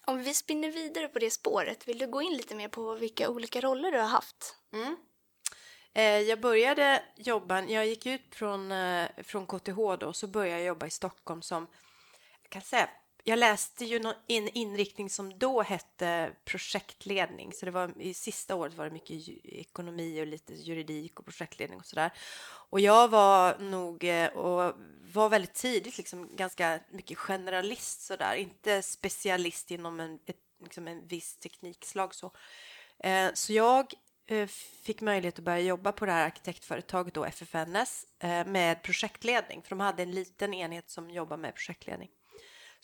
Om 0.07 0.24
vi 0.24 0.33
spinner 0.33 0.72
vidare 0.72 1.07
på 1.07 1.19
det 1.19 1.31
spåret, 1.31 1.88
vill 1.88 1.98
du 1.98 2.07
gå 2.07 2.22
in 2.22 2.38
lite 2.38 2.55
mer 2.55 2.67
på 2.67 2.95
vilka 2.95 3.29
olika 3.29 3.62
roller 3.62 3.91
du 3.91 3.98
har 3.98 4.07
haft? 4.07 4.55
Mm. 4.74 4.98
Eh, 5.93 6.03
jag 6.03 6.41
började 6.41 7.03
jobba, 7.15 7.62
jag 7.62 7.88
gick 7.88 8.05
ut 8.05 8.36
från, 8.36 8.72
eh, 8.72 9.10
från 9.24 9.48
KTH 9.48 9.98
då, 10.00 10.13
så 10.13 10.27
började 10.27 10.60
jag 10.60 10.67
jobba 10.67 10.86
i 10.86 10.89
Stockholm 10.89 11.41
som, 11.41 11.67
jag 12.41 12.50
kan 12.50 12.62
säga, 12.62 12.89
jag 13.23 13.39
läste 13.39 13.85
ju 13.85 14.13
en 14.27 14.49
inriktning 14.49 15.09
som 15.09 15.37
då 15.37 15.61
hette 15.61 16.31
projektledning, 16.45 17.53
så 17.53 17.65
det 17.65 17.71
var 17.71 18.01
i 18.01 18.13
sista 18.13 18.55
året 18.55 18.73
var 18.73 18.85
det 18.85 18.91
mycket 18.91 19.27
ekonomi 19.43 20.21
och 20.21 20.27
lite 20.27 20.53
juridik 20.53 21.19
och 21.19 21.25
projektledning 21.25 21.79
och 21.79 21.85
sådär. 21.85 22.11
Och 22.69 22.79
jag 22.79 23.07
var 23.07 23.59
nog 23.59 24.03
eh, 24.03 24.27
och 24.27 24.75
var 25.13 25.29
väldigt 25.29 25.53
tidigt 25.53 25.97
liksom 25.97 26.35
ganska 26.35 26.79
mycket 26.91 27.17
generalist 27.17 28.01
sådär, 28.01 28.35
inte 28.35 28.81
specialist 28.81 29.71
inom 29.71 29.99
en, 29.99 30.19
ett, 30.25 30.39
liksom 30.63 30.87
en 30.87 31.07
viss 31.07 31.37
teknikslag 31.37 32.15
så. 32.15 32.31
Eh, 32.99 33.29
så 33.33 33.53
jag 33.53 33.93
Eh, 34.25 34.47
fick 34.83 35.01
möjlighet 35.01 35.39
att 35.39 35.45
börja 35.45 35.59
jobba 35.59 35.91
på 35.91 36.05
det 36.05 36.11
här 36.11 36.25
arkitektföretaget 36.25 37.13
då, 37.13 37.25
FFNS, 37.25 38.05
eh, 38.19 38.45
med 38.45 38.83
projektledning, 38.83 39.61
för 39.61 39.69
de 39.69 39.79
hade 39.79 40.03
en 40.03 40.11
liten 40.11 40.53
enhet 40.53 40.89
som 40.89 41.09
jobbar 41.09 41.37
med 41.37 41.55
projektledning. 41.55 42.09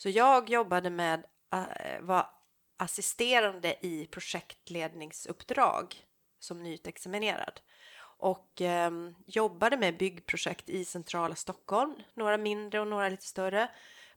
Så 0.02 0.08
jag 0.08 0.50
jobbade 0.50 0.90
med, 0.90 1.24
eh, 1.52 2.00
var 2.00 2.30
assisterande 2.76 3.86
i 3.86 4.06
projektledningsuppdrag 4.06 6.04
som 6.38 6.62
nyutexaminerad 6.62 7.60
och 8.02 8.60
eh, 8.60 8.90
jobbade 9.26 9.76
med 9.76 9.96
byggprojekt 9.96 10.70
i 10.70 10.84
centrala 10.84 11.34
Stockholm, 11.34 11.94
några 12.14 12.36
mindre 12.36 12.80
och 12.80 12.86
några 12.86 13.08
lite 13.08 13.26
större. 13.26 13.70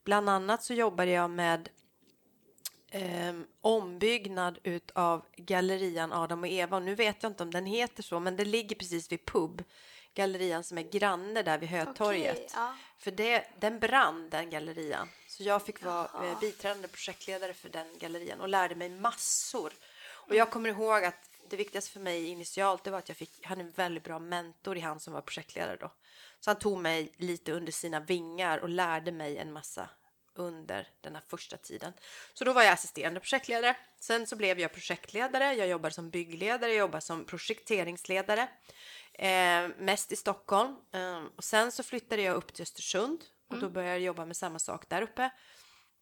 Bland 0.04 0.30
annat 0.30 0.64
så 0.64 0.74
jobbade 0.74 1.12
jag 1.12 1.30
med 1.30 1.70
eh, 2.92 3.34
ombyggnad 3.62 4.60
utav 4.64 5.26
gallerian 5.38 6.14
Adam 6.14 6.44
och 6.44 6.50
Eva. 6.50 6.78
Och 6.78 6.84
nu 6.84 6.96
vet 6.96 7.24
jag 7.24 7.32
inte 7.32 7.44
om 7.44 7.52
den 7.52 7.66
heter 7.66 8.04
så, 8.04 8.20
men 8.20 8.36
det 8.36 8.46
ligger 8.46 8.76
precis 8.76 9.12
vid 9.12 9.26
pub. 9.26 9.64
Gallerian 10.14 10.64
som 10.64 10.78
är 10.78 10.92
granne 10.92 11.44
där 11.44 11.58
vid 11.58 11.70
Hötorget. 11.70 12.36
Okay, 12.36 12.48
ja. 12.54 12.76
För 12.98 13.12
det, 13.12 13.48
den 13.60 13.80
brann, 13.80 14.30
den 14.30 14.50
gallerian. 14.50 15.08
Så 15.34 15.44
jag 15.44 15.66
fick 15.66 15.84
vara 15.84 16.10
eh, 16.26 16.40
biträdande 16.40 16.88
projektledare 16.88 17.54
för 17.54 17.70
den 17.70 17.88
gallerian 18.00 18.42
och 18.42 18.50
lärde 18.50 18.76
mig 18.76 18.90
massor. 18.90 19.74
Och 20.06 20.36
jag 20.36 20.52
kommer 20.52 20.70
ihåg 20.70 21.04
att 21.04 21.30
det 21.50 21.56
viktigaste 21.56 21.92
för 21.92 22.00
mig 22.00 22.28
initialt 22.28 22.84
det 22.84 22.92
var 22.92 22.98
att 22.98 23.10
jag 23.10 23.18
fick, 23.18 23.46
hade 23.46 23.62
en 23.62 23.72
väldigt 23.72 24.04
bra 24.04 24.20
mentor 24.20 24.78
i 24.78 24.80
han 24.80 25.00
som 25.00 25.14
var 25.14 25.22
projektledare 25.22 25.78
då. 25.80 25.92
Så 26.40 26.50
han 26.50 26.60
tog 26.60 26.80
mig 26.80 27.14
lite 27.18 27.52
under 27.52 27.72
sina 27.72 28.00
vingar 28.00 28.58
och 28.58 28.70
lärde 28.70 29.12
mig 29.12 29.38
en 29.38 29.54
massa 29.54 29.90
under 30.36 30.88
den 31.02 31.16
här 31.16 31.24
första 31.28 31.58
tiden. 31.58 31.94
Så 32.34 32.46
då 32.46 32.54
var 32.54 32.64
jag 32.64 32.74
assisterande 32.74 33.20
projektledare. 33.20 33.78
Sen 34.00 34.28
så 34.28 34.36
blev 34.36 34.60
jag 34.60 34.74
projektledare. 34.74 35.54
Jag 35.54 35.68
jobbade 35.68 35.94
som 35.94 36.10
byggledare, 36.10 36.72
jag 36.72 36.80
jobbade 36.80 37.02
som 37.02 37.26
projekteringsledare. 37.26 38.48
Eh, 39.14 39.68
mest 39.78 40.12
i 40.12 40.16
Stockholm. 40.16 40.76
Eh, 40.92 41.24
och 41.36 41.44
sen 41.44 41.72
så 41.72 41.84
flyttade 41.84 42.22
jag 42.22 42.36
upp 42.36 42.54
till 42.54 42.64
Östersund 42.64 43.26
och 43.54 43.60
då 43.60 43.66
mm. 43.66 43.74
började 43.74 43.94
jag 43.94 44.06
jobba 44.06 44.26
med 44.26 44.38
samma 44.38 44.60
sak 44.60 44.90
där 44.90 45.02
uppe. 45.02 45.32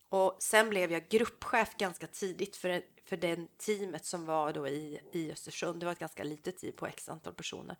Och 0.09 0.37
sen 0.39 0.69
blev 0.69 0.91
jag 0.91 1.09
gruppchef 1.09 1.77
ganska 1.77 2.07
tidigt 2.07 2.55
för, 2.55 2.81
för 3.05 3.17
den 3.17 3.47
teamet 3.47 4.05
som 4.05 4.25
var 4.25 4.53
då 4.53 4.67
i, 4.67 5.01
i 5.13 5.31
Östersund. 5.31 5.79
Det 5.79 5.85
var 5.85 5.93
ett 5.93 5.99
ganska 5.99 6.23
litet 6.23 6.57
team 6.57 6.73
på 6.75 6.87
x 6.87 7.09
antal 7.09 7.33
personer. 7.33 7.77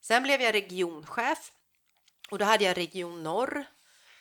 Sen 0.00 0.22
blev 0.22 0.40
jag 0.40 0.54
regionchef 0.54 1.52
och 2.30 2.38
då 2.38 2.44
hade 2.44 2.64
jag 2.64 2.76
Region 2.76 3.22
Norr 3.22 3.64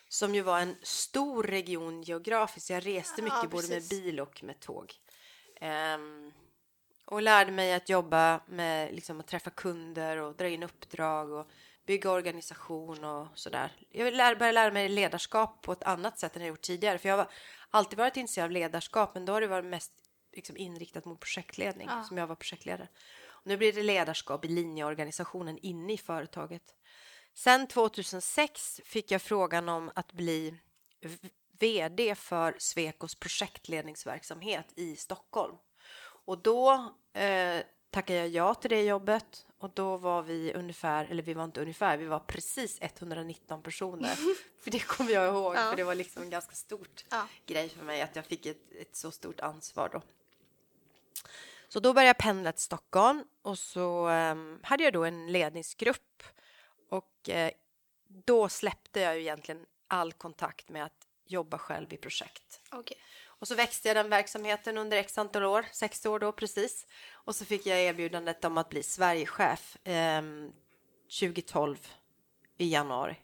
som 0.08 0.36
ju 0.36 0.42
var 0.42 0.60
en 0.60 0.76
stor 0.82 1.44
region 1.44 2.02
geografiskt. 2.02 2.70
Jag 2.70 2.86
reste 2.86 3.22
mycket 3.22 3.40
ja, 3.44 3.50
både 3.50 3.68
med 3.68 3.84
bil 3.90 4.20
och 4.20 4.44
med 4.44 4.60
tåg. 4.60 4.94
Um, 5.62 6.34
och 7.06 7.22
lärde 7.22 7.52
mig 7.52 7.74
att 7.74 7.90
jobba 7.90 8.42
med 8.48 8.96
liksom, 8.96 9.20
att 9.20 9.28
träffa 9.28 9.50
kunder 9.50 10.18
och 10.18 10.36
dra 10.36 10.48
in 10.48 10.64
uppdrag 10.64 11.32
och 11.32 11.48
bygga 11.86 12.12
organisation 12.12 13.04
och 13.04 13.28
sådär. 13.36 13.72
Jag 13.90 14.14
började 14.14 14.52
lära 14.52 14.72
mig 14.72 14.90
ledarskap 14.90 15.62
på 15.62 15.72
ett 15.72 15.84
annat 15.84 16.20
sätt 16.20 16.36
än 16.36 16.42
jag 16.42 16.50
gjort 16.50 16.62
tidigare. 16.62 16.98
För 16.98 17.10
jag 17.10 17.18
har 17.18 17.28
alltid 17.70 18.00
varit 18.00 18.18
intresserad 18.18 18.46
av 18.46 18.52
ledarskap, 18.52 19.14
men 19.14 19.26
då 19.26 19.34
har 19.34 19.42
det 19.42 19.48
varit 19.48 19.66
mest 19.66 19.92
liksom, 20.36 20.58
inriktat 20.58 21.06
mot 21.06 21.20
projektledning 21.20 21.88
ja. 21.92 22.04
som 22.04 22.18
jag 22.18 22.28
var 22.28 22.36
projektledare. 22.36 22.88
Och 23.28 23.48
nu 23.48 23.58
blir 23.58 23.74
det 23.74 23.84
ledarskap 23.84 24.46
i 24.46 24.48
linjeorganisationen 24.48 25.58
inne 25.58 25.94
i 25.94 25.98
företaget. 25.98 26.76
Sen 27.34 27.68
2006 27.68 28.82
fick 28.86 29.12
jag 29.12 29.22
frågan 29.22 29.70
om 29.70 29.92
att 29.96 30.14
bli 30.14 30.60
vd 31.60 32.16
för 32.16 32.56
Svekos 32.58 33.16
projektledningsverksamhet 33.16 34.74
i 34.76 34.96
Stockholm. 34.96 35.56
Och 36.26 36.38
då 36.38 36.72
eh, 37.14 37.60
tackade 37.90 38.20
jag 38.20 38.28
ja 38.28 38.54
till 38.54 38.70
det 38.70 38.84
jobbet 38.84 39.46
och 39.62 39.72
då 39.74 39.98
var 39.98 40.22
vi 40.22 40.54
ungefär, 40.54 41.06
eller 41.06 41.24
vi 41.24 41.34
var 41.34 41.44
inte 41.44 41.62
ungefär, 41.62 41.98
vi 41.98 42.06
var 42.06 42.20
precis 42.20 42.78
119 42.82 43.64
personer. 43.64 44.16
för 44.60 44.72
det 44.72 44.80
kommer 44.80 45.12
jag 45.12 45.28
ihåg, 45.28 45.56
ja. 45.56 45.70
för 45.70 45.76
det 45.76 45.84
var 45.84 45.96
liksom 45.96 46.24
en 46.24 46.30
ganska 46.30 46.56
stort 46.56 47.06
ja. 47.10 47.28
grej 47.46 47.70
för 47.70 47.86
mig 47.86 48.02
att 48.02 48.16
jag 48.16 48.26
fick 48.26 48.46
ett, 48.46 48.72
ett 48.72 48.96
så 48.96 49.12
stort 49.12 49.40
ansvar 49.40 49.90
då. 49.94 50.02
Så 51.68 51.80
då 51.80 51.94
började 51.94 52.08
jag 52.08 52.18
pendla 52.18 52.52
till 52.52 52.64
Stockholm 52.64 53.24
och 53.42 53.60
så 53.60 54.10
um, 54.10 54.60
hade 54.64 54.84
jag 54.84 54.94
då 54.94 55.04
en 55.04 55.32
ledningsgrupp 55.32 56.24
och 56.90 57.30
eh, 57.30 57.52
då 58.08 58.50
släppte 58.50 59.00
jag 59.00 59.16
ju 59.16 59.22
egentligen 59.22 59.66
all 59.88 60.14
kontakt 60.14 60.70
med 60.70 60.86
att 60.86 61.08
jobba 61.26 61.58
själv 61.58 61.94
i 61.94 61.98
projekt. 61.98 62.62
Okay. 62.72 62.98
Och 63.42 63.48
så 63.48 63.56
växte 63.56 63.88
jag 63.88 63.98
den 63.98 64.10
verksamheten 64.10 64.78
under 64.78 64.98
x 64.98 65.18
antal 65.18 65.44
år, 65.44 65.66
sex 65.72 66.06
år 66.06 66.20
då 66.20 66.32
precis. 66.32 66.88
Och 67.12 67.36
så 67.36 67.46
fick 67.46 67.66
jag 67.66 67.82
erbjudandet 67.82 68.46
om 68.46 68.58
att 68.58 68.70
bli 68.70 68.84
Sverigechef 68.84 69.88
eh, 69.88 70.22
2012 71.20 71.78
i 72.58 72.74
januari. 72.74 73.16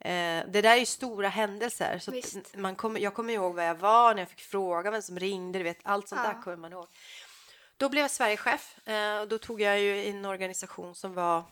Eh, 0.00 0.44
det 0.48 0.62
där 0.62 0.70
är 0.70 0.76
ju 0.76 0.86
stora 0.86 1.28
händelser. 1.28 1.98
Så 1.98 2.12
man 2.58 2.76
kommer, 2.76 3.00
jag 3.00 3.14
kommer 3.14 3.32
ihåg 3.32 3.54
var 3.54 3.62
jag 3.62 3.74
var 3.74 4.14
när 4.14 4.22
jag 4.22 4.28
fick 4.28 4.40
fråga 4.40 4.90
vem 4.90 5.02
som 5.02 5.18
ringde. 5.18 5.58
Du 5.58 5.62
vet, 5.62 5.78
allt 5.82 6.08
sånt 6.08 6.20
ja. 6.24 6.32
där 6.32 6.42
kommer 6.42 6.56
man 6.56 6.72
ihåg. 6.72 6.86
Då 7.76 7.88
blev 7.88 8.02
jag 8.02 8.10
Sverigechef. 8.10 8.88
Eh, 8.88 9.20
och 9.20 9.28
då 9.28 9.38
tog 9.38 9.60
jag 9.60 9.80
ju 9.80 10.06
en 10.06 10.24
organisation 10.24 10.94
som 10.94 11.14
var 11.14 11.44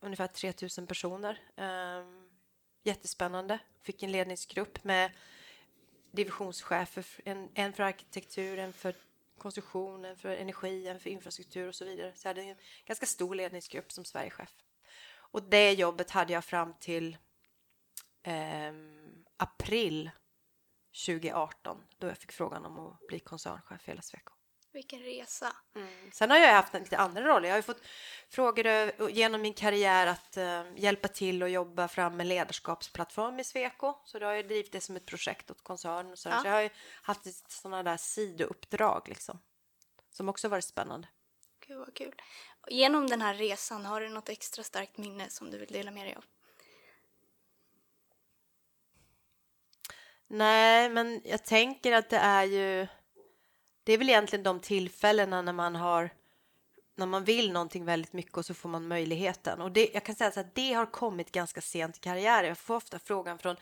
ungefär 0.00 0.26
3000 0.26 0.86
personer. 0.86 1.40
Um, 1.56 2.28
jättespännande. 2.82 3.58
Fick 3.82 4.02
en 4.02 4.12
ledningsgrupp 4.12 4.84
med 4.84 5.10
divisionschefer, 6.10 7.06
en, 7.24 7.48
en 7.54 7.72
för 7.72 7.82
arkitektur, 7.82 8.58
en 8.58 8.72
för 8.72 8.94
konstruktion, 9.38 10.04
en 10.04 10.16
för 10.16 10.28
energi, 10.28 10.88
en 10.88 11.00
för 11.00 11.10
infrastruktur 11.10 11.68
och 11.68 11.74
så 11.74 11.84
vidare. 11.84 12.12
Så 12.14 12.28
jag 12.28 12.30
hade 12.30 12.42
en 12.42 12.56
ganska 12.84 13.06
stor 13.06 13.34
ledningsgrupp 13.34 13.92
som 13.92 14.04
Sverigechef. 14.04 14.54
Och 15.12 15.42
det 15.42 15.72
jobbet 15.72 16.10
hade 16.10 16.32
jag 16.32 16.44
fram 16.44 16.74
till 16.80 17.16
eh, 18.22 18.72
april 19.36 20.10
2018 21.06 21.82
då 21.98 22.06
jag 22.06 22.18
fick 22.18 22.32
frågan 22.32 22.64
om 22.64 22.78
att 22.78 23.06
bli 23.06 23.18
koncernchef 23.18 23.88
i 23.88 23.90
hela 23.90 24.02
Sweco. 24.02 24.39
Vilken 24.72 25.00
resa. 25.00 25.56
Mm. 25.74 26.10
Sen 26.12 26.30
har 26.30 26.38
jag 26.38 26.54
haft 26.54 26.74
lite 26.74 26.98
andra 26.98 27.22
roller. 27.22 27.48
Jag 27.48 27.56
har 27.56 27.62
fått 27.62 27.82
frågor 28.28 29.10
genom 29.10 29.42
min 29.42 29.54
karriär 29.54 30.06
att 30.06 30.36
uh, 30.36 30.62
hjälpa 30.76 31.08
till 31.08 31.42
och 31.42 31.48
jobba 31.48 31.88
fram 31.88 32.20
en 32.20 32.28
ledarskapsplattform 32.28 33.40
i 33.40 33.44
Sweco. 33.44 33.94
Så 34.04 34.18
då 34.18 34.26
har 34.26 34.32
jag 34.32 34.48
drivit 34.48 34.72
det 34.72 34.80
som 34.80 34.96
ett 34.96 35.06
projekt 35.06 35.50
åt 35.50 35.62
koncernen. 35.62 36.16
Så, 36.16 36.28
ja. 36.28 36.40
så 36.40 36.46
jag 36.46 36.54
har 36.54 36.70
haft 37.02 37.52
sådana 37.52 37.82
där 37.82 37.96
sidouppdrag 37.96 39.08
liksom. 39.08 39.38
Som 40.10 40.28
också 40.28 40.48
varit 40.48 40.64
spännande. 40.64 41.08
Gud 41.66 41.78
vad 41.78 41.94
kul. 41.94 42.14
Genom 42.68 43.06
den 43.06 43.22
här 43.22 43.34
resan, 43.34 43.86
har 43.86 44.00
du 44.00 44.08
något 44.08 44.28
extra 44.28 44.64
starkt 44.64 44.98
minne 44.98 45.30
som 45.30 45.50
du 45.50 45.58
vill 45.58 45.72
dela 45.72 45.90
med 45.90 46.06
dig 46.06 46.14
av? 46.14 46.24
Nej, 50.26 50.90
men 50.90 51.20
jag 51.24 51.44
tänker 51.44 51.92
att 51.92 52.10
det 52.10 52.16
är 52.16 52.44
ju 52.44 52.86
det 53.90 53.94
är 53.94 53.98
väl 53.98 54.08
egentligen 54.08 54.42
de 54.42 54.60
tillfällena 54.60 55.42
när 55.42 55.52
man 55.52 55.76
har 55.76 56.10
när 56.94 57.06
man 57.06 57.24
vill 57.24 57.52
någonting 57.52 57.84
väldigt 57.84 58.12
mycket 58.12 58.36
och 58.36 58.46
så 58.46 58.54
får 58.54 58.68
man 58.68 58.88
möjligheten. 58.88 59.60
Och 59.60 59.72
det, 59.72 59.90
jag 59.94 60.04
kan 60.04 60.14
säga 60.14 60.30
så 60.30 60.40
att 60.40 60.54
det 60.54 60.72
har 60.72 60.86
kommit 60.86 61.32
ganska 61.32 61.60
sent 61.60 61.96
i 61.96 62.00
karriären. 62.00 62.48
Jag 62.48 62.58
får 62.58 62.74
ofta 62.74 62.98
frågan 62.98 63.38
från 63.38 63.56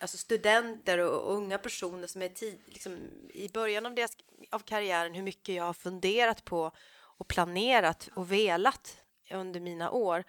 alltså 0.00 0.16
studenter 0.16 0.98
och, 0.98 1.20
och 1.20 1.34
unga 1.34 1.58
personer 1.58 2.06
som 2.06 2.22
är 2.22 2.28
tid, 2.28 2.58
liksom, 2.66 2.98
i 3.34 3.48
början 3.48 3.86
av, 3.86 3.94
deras, 3.94 4.16
av 4.50 4.58
karriären 4.58 5.14
hur 5.14 5.22
mycket 5.22 5.54
jag 5.54 5.64
har 5.64 5.72
funderat 5.72 6.44
på 6.44 6.72
och 6.96 7.28
planerat 7.28 8.08
och 8.14 8.32
velat 8.32 8.96
under 9.30 9.60
mina 9.60 9.90
år. 9.90 10.24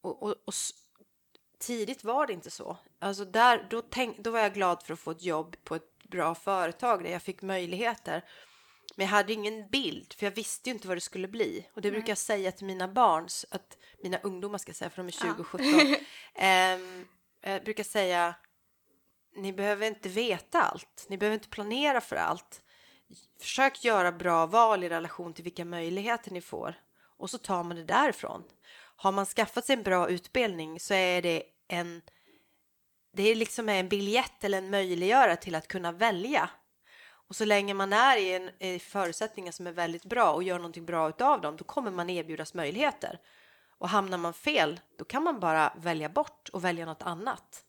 Och, 0.00 0.22
och, 0.22 0.34
och 0.44 0.54
tidigt 1.58 2.04
var 2.04 2.26
det 2.26 2.32
inte 2.32 2.50
så. 2.50 2.76
Alltså 2.98 3.24
där, 3.24 3.66
då, 3.70 3.82
tänk, 3.82 4.18
då 4.18 4.30
var 4.30 4.40
jag 4.40 4.54
glad 4.54 4.82
för 4.82 4.92
att 4.92 5.00
få 5.00 5.10
ett 5.10 5.22
jobb 5.22 5.56
på 5.64 5.74
ett 5.74 5.90
bra 6.10 6.34
företag 6.34 7.04
där 7.04 7.10
jag 7.10 7.22
fick 7.22 7.42
möjligheter. 7.42 8.24
Men 8.96 9.06
jag 9.06 9.10
hade 9.10 9.32
ingen 9.32 9.68
bild, 9.68 10.12
för 10.12 10.26
jag 10.26 10.30
visste 10.30 10.70
ju 10.70 10.74
inte 10.74 10.88
vad 10.88 10.96
det 10.96 11.00
skulle 11.00 11.28
bli. 11.28 11.66
Och 11.74 11.82
det 11.82 11.88
Nej. 11.88 11.98
brukar 11.98 12.10
jag 12.10 12.18
säga 12.18 12.52
till 12.52 12.66
mina 12.66 12.88
barn, 12.88 13.28
att 13.50 13.78
mina 14.02 14.18
ungdomar 14.18 14.58
ska 14.58 14.72
säga, 14.72 14.90
för 14.90 14.96
de 14.96 15.06
är 15.06 15.12
20 15.12 15.40
och 15.40 15.46
17. 15.46 15.66
um, 15.66 17.08
jag 17.42 17.64
brukar 17.64 17.84
säga, 17.84 18.34
ni 19.36 19.52
behöver 19.52 19.86
inte 19.86 20.08
veta 20.08 20.62
allt. 20.62 21.06
Ni 21.08 21.18
behöver 21.18 21.34
inte 21.34 21.48
planera 21.48 22.00
för 22.00 22.16
allt. 22.16 22.62
Försök 23.40 23.84
göra 23.84 24.12
bra 24.12 24.46
val 24.46 24.84
i 24.84 24.88
relation 24.88 25.34
till 25.34 25.44
vilka 25.44 25.64
möjligheter 25.64 26.30
ni 26.30 26.40
får. 26.40 26.74
Och 27.16 27.30
så 27.30 27.38
tar 27.38 27.64
man 27.64 27.76
det 27.76 27.84
därifrån. 27.84 28.44
Har 28.96 29.12
man 29.12 29.26
skaffat 29.26 29.66
sig 29.66 29.76
en 29.76 29.82
bra 29.82 30.08
utbildning 30.08 30.80
så 30.80 30.94
är 30.94 31.22
det 31.22 31.42
en 31.68 32.02
det 33.12 33.22
är 33.22 33.34
liksom 33.34 33.68
en 33.68 33.88
biljett 33.88 34.44
eller 34.44 34.58
en 34.58 34.70
möjliggörare 34.70 35.36
till 35.36 35.54
att 35.54 35.68
kunna 35.68 35.92
välja 35.92 36.50
och 37.30 37.36
så 37.36 37.44
länge 37.44 37.74
man 37.74 37.92
är 37.92 38.16
i, 38.16 38.34
en, 38.34 38.50
i 38.58 38.78
förutsättningar 38.78 39.52
som 39.52 39.66
är 39.66 39.72
väldigt 39.72 40.04
bra 40.04 40.32
och 40.32 40.42
gör 40.42 40.56
någonting 40.56 40.86
bra 40.86 41.08
utav 41.08 41.40
dem, 41.40 41.56
då 41.56 41.64
kommer 41.64 41.90
man 41.90 42.10
erbjudas 42.10 42.54
möjligheter. 42.54 43.20
Och 43.78 43.88
hamnar 43.88 44.18
man 44.18 44.34
fel, 44.34 44.80
då 44.96 45.04
kan 45.04 45.22
man 45.22 45.40
bara 45.40 45.72
välja 45.76 46.08
bort 46.08 46.48
och 46.48 46.64
välja 46.64 46.86
något 46.86 47.02
annat. 47.02 47.64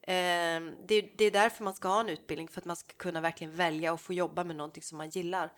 Eh, 0.00 0.60
det, 0.86 1.00
det, 1.18 1.24
är 1.24 1.30
därför 1.30 1.64
man 1.64 1.74
ska 1.74 1.88
ha 1.88 2.00
en 2.00 2.08
utbildning, 2.08 2.48
för 2.48 2.60
att 2.60 2.64
man 2.64 2.76
ska 2.76 2.94
kunna 2.96 3.20
verkligen 3.20 3.54
välja 3.54 3.92
och 3.92 4.00
få 4.00 4.12
jobba 4.12 4.44
med 4.44 4.56
någonting 4.56 4.82
som 4.82 4.98
man 4.98 5.10
gillar. 5.10 5.52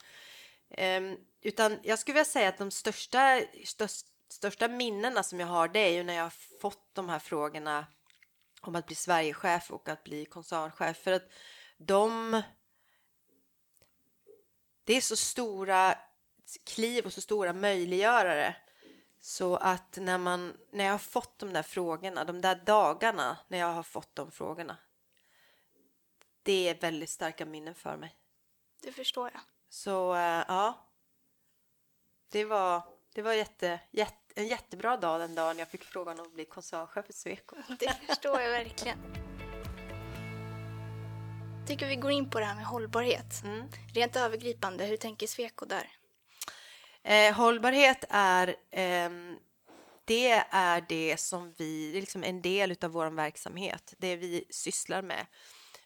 Eh, 0.71 1.02
utan 1.42 1.78
jag 1.83 1.99
skulle 1.99 2.14
vilja 2.14 2.25
säga 2.25 2.49
att 2.49 2.59
de 2.59 2.71
största, 2.71 3.42
störst, 3.64 4.07
största 4.28 4.69
minnena 4.69 5.23
som 5.23 5.40
jag 5.40 5.47
har, 5.47 5.69
det 5.69 5.80
är 5.80 5.92
ju 5.92 6.02
när 6.02 6.14
jag 6.14 6.23
har 6.23 6.61
fått 6.61 6.95
de 6.95 7.09
här 7.09 7.19
frågorna 7.19 7.87
om 8.61 8.76
att 8.76 8.87
bli 8.87 8.97
Sverigechef 8.97 9.71
och 9.71 9.88
att 9.88 10.04
bli 10.04 10.25
koncernchef. 10.25 10.97
För 10.97 11.12
att 11.12 11.30
de 11.78 12.42
det 14.85 14.95
är 14.95 15.01
så 15.01 15.17
stora 15.17 15.99
kliv 16.65 17.07
och 17.07 17.13
så 17.13 17.21
stora 17.21 17.53
möjliggörare 17.53 18.57
så 19.21 19.57
att 19.57 19.97
när 20.01 20.19
man 20.19 20.57
när 20.71 20.85
jag 20.85 20.93
har 20.93 20.99
fått 20.99 21.39
de 21.39 21.53
där 21.53 21.63
frågorna, 21.63 22.25
de 22.25 22.41
där 22.41 22.55
dagarna 22.67 23.39
när 23.49 23.59
jag 23.59 23.73
har 23.73 23.83
fått 23.83 24.15
de 24.15 24.31
frågorna. 24.31 24.77
Det 26.43 26.69
är 26.69 26.75
väldigt 26.75 27.11
starka 27.11 27.47
minnen 27.47 27.75
för 27.75 27.97
mig. 27.97 28.17
Det 28.83 28.93
förstår 28.93 29.31
jag. 29.33 29.41
Så 29.69 30.13
uh, 30.13 30.19
ja. 30.49 30.87
Det 32.29 32.45
var, 32.45 32.83
det 33.15 33.23
var 33.23 33.33
jätte, 33.33 33.81
jätte, 33.91 34.17
en 34.35 34.47
jättebra 34.47 34.97
dag 34.97 35.21
den 35.21 35.35
dagen 35.35 35.59
jag 35.59 35.69
fick 35.69 35.85
frågan 35.85 36.21
om 36.21 36.27
att 36.27 36.35
bli 36.35 36.45
koncernchef 36.45 37.11
i 37.11 37.13
Sweco. 37.13 37.57
Det 37.79 38.07
förstår 38.07 38.41
jag 38.41 38.51
verkligen 38.51 39.30
tycker 41.71 41.87
vi 41.87 41.97
går 41.97 42.11
in 42.11 42.31
på 42.31 42.41
det 42.41 42.45
här 42.45 42.55
med 42.55 42.65
hållbarhet. 42.65 43.43
Mm. 43.45 43.69
Rent 43.95 44.17
övergripande, 44.17 44.85
hur 44.85 44.97
tänker 44.97 45.27
Sweco 45.27 45.67
där? 45.67 45.89
Eh, 47.03 47.35
hållbarhet 47.35 48.05
är 48.09 48.49
eh, 48.71 49.11
det 50.05 50.31
är 50.50 50.85
det 50.89 51.21
som 51.21 51.55
vi, 51.57 51.93
det 51.93 51.99
är 51.99 52.00
liksom 52.00 52.25
en 52.25 52.43
del 52.43 52.77
av 52.83 52.91
vår 52.91 53.11
verksamhet, 53.11 53.95
det 53.99 54.17
vi 54.17 54.45
sysslar 54.50 55.03
med. 55.03 55.27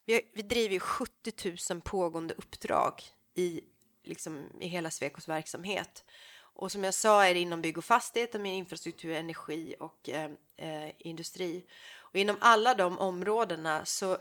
Vi, 0.05 0.21
vi 0.35 0.43
driver 0.43 0.79
70 0.79 1.73
000 1.73 1.81
pågående 1.81 2.35
uppdrag 2.35 3.03
i, 3.35 3.61
liksom, 4.05 4.47
i 4.61 4.69
hela 4.69 4.91
Swecos 4.91 5.29
verksamhet. 5.29 6.05
Och 6.37 6.73
som 6.73 6.85
jag 6.85 6.95
sa 6.95 7.27
är 7.27 7.35
det 7.35 7.41
inom 7.41 7.63
bygg 7.63 7.79
och 7.79 7.85
fastighet, 7.85 8.41
med 8.41 8.57
infrastruktur, 8.57 9.15
energi 9.15 9.75
och 9.81 10.09
eh, 10.09 10.31
eh, 10.57 10.91
industri. 10.99 11.65
Och 11.97 12.17
inom 12.17 12.37
alla 12.41 12.75
de 12.75 12.99
områdena 12.99 13.85
så 13.85 14.19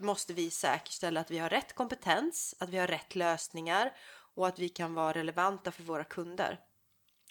måste 0.00 0.32
vi 0.32 0.50
säkerställa 0.50 1.20
att 1.20 1.30
vi 1.30 1.38
har 1.38 1.48
rätt 1.48 1.74
kompetens, 1.74 2.54
att 2.58 2.68
vi 2.68 2.78
har 2.78 2.86
rätt 2.86 3.14
lösningar 3.14 3.92
och 4.34 4.48
att 4.48 4.58
vi 4.58 4.68
kan 4.68 4.94
vara 4.94 5.12
relevanta 5.12 5.72
för 5.72 5.82
våra 5.82 6.04
kunder. 6.04 6.60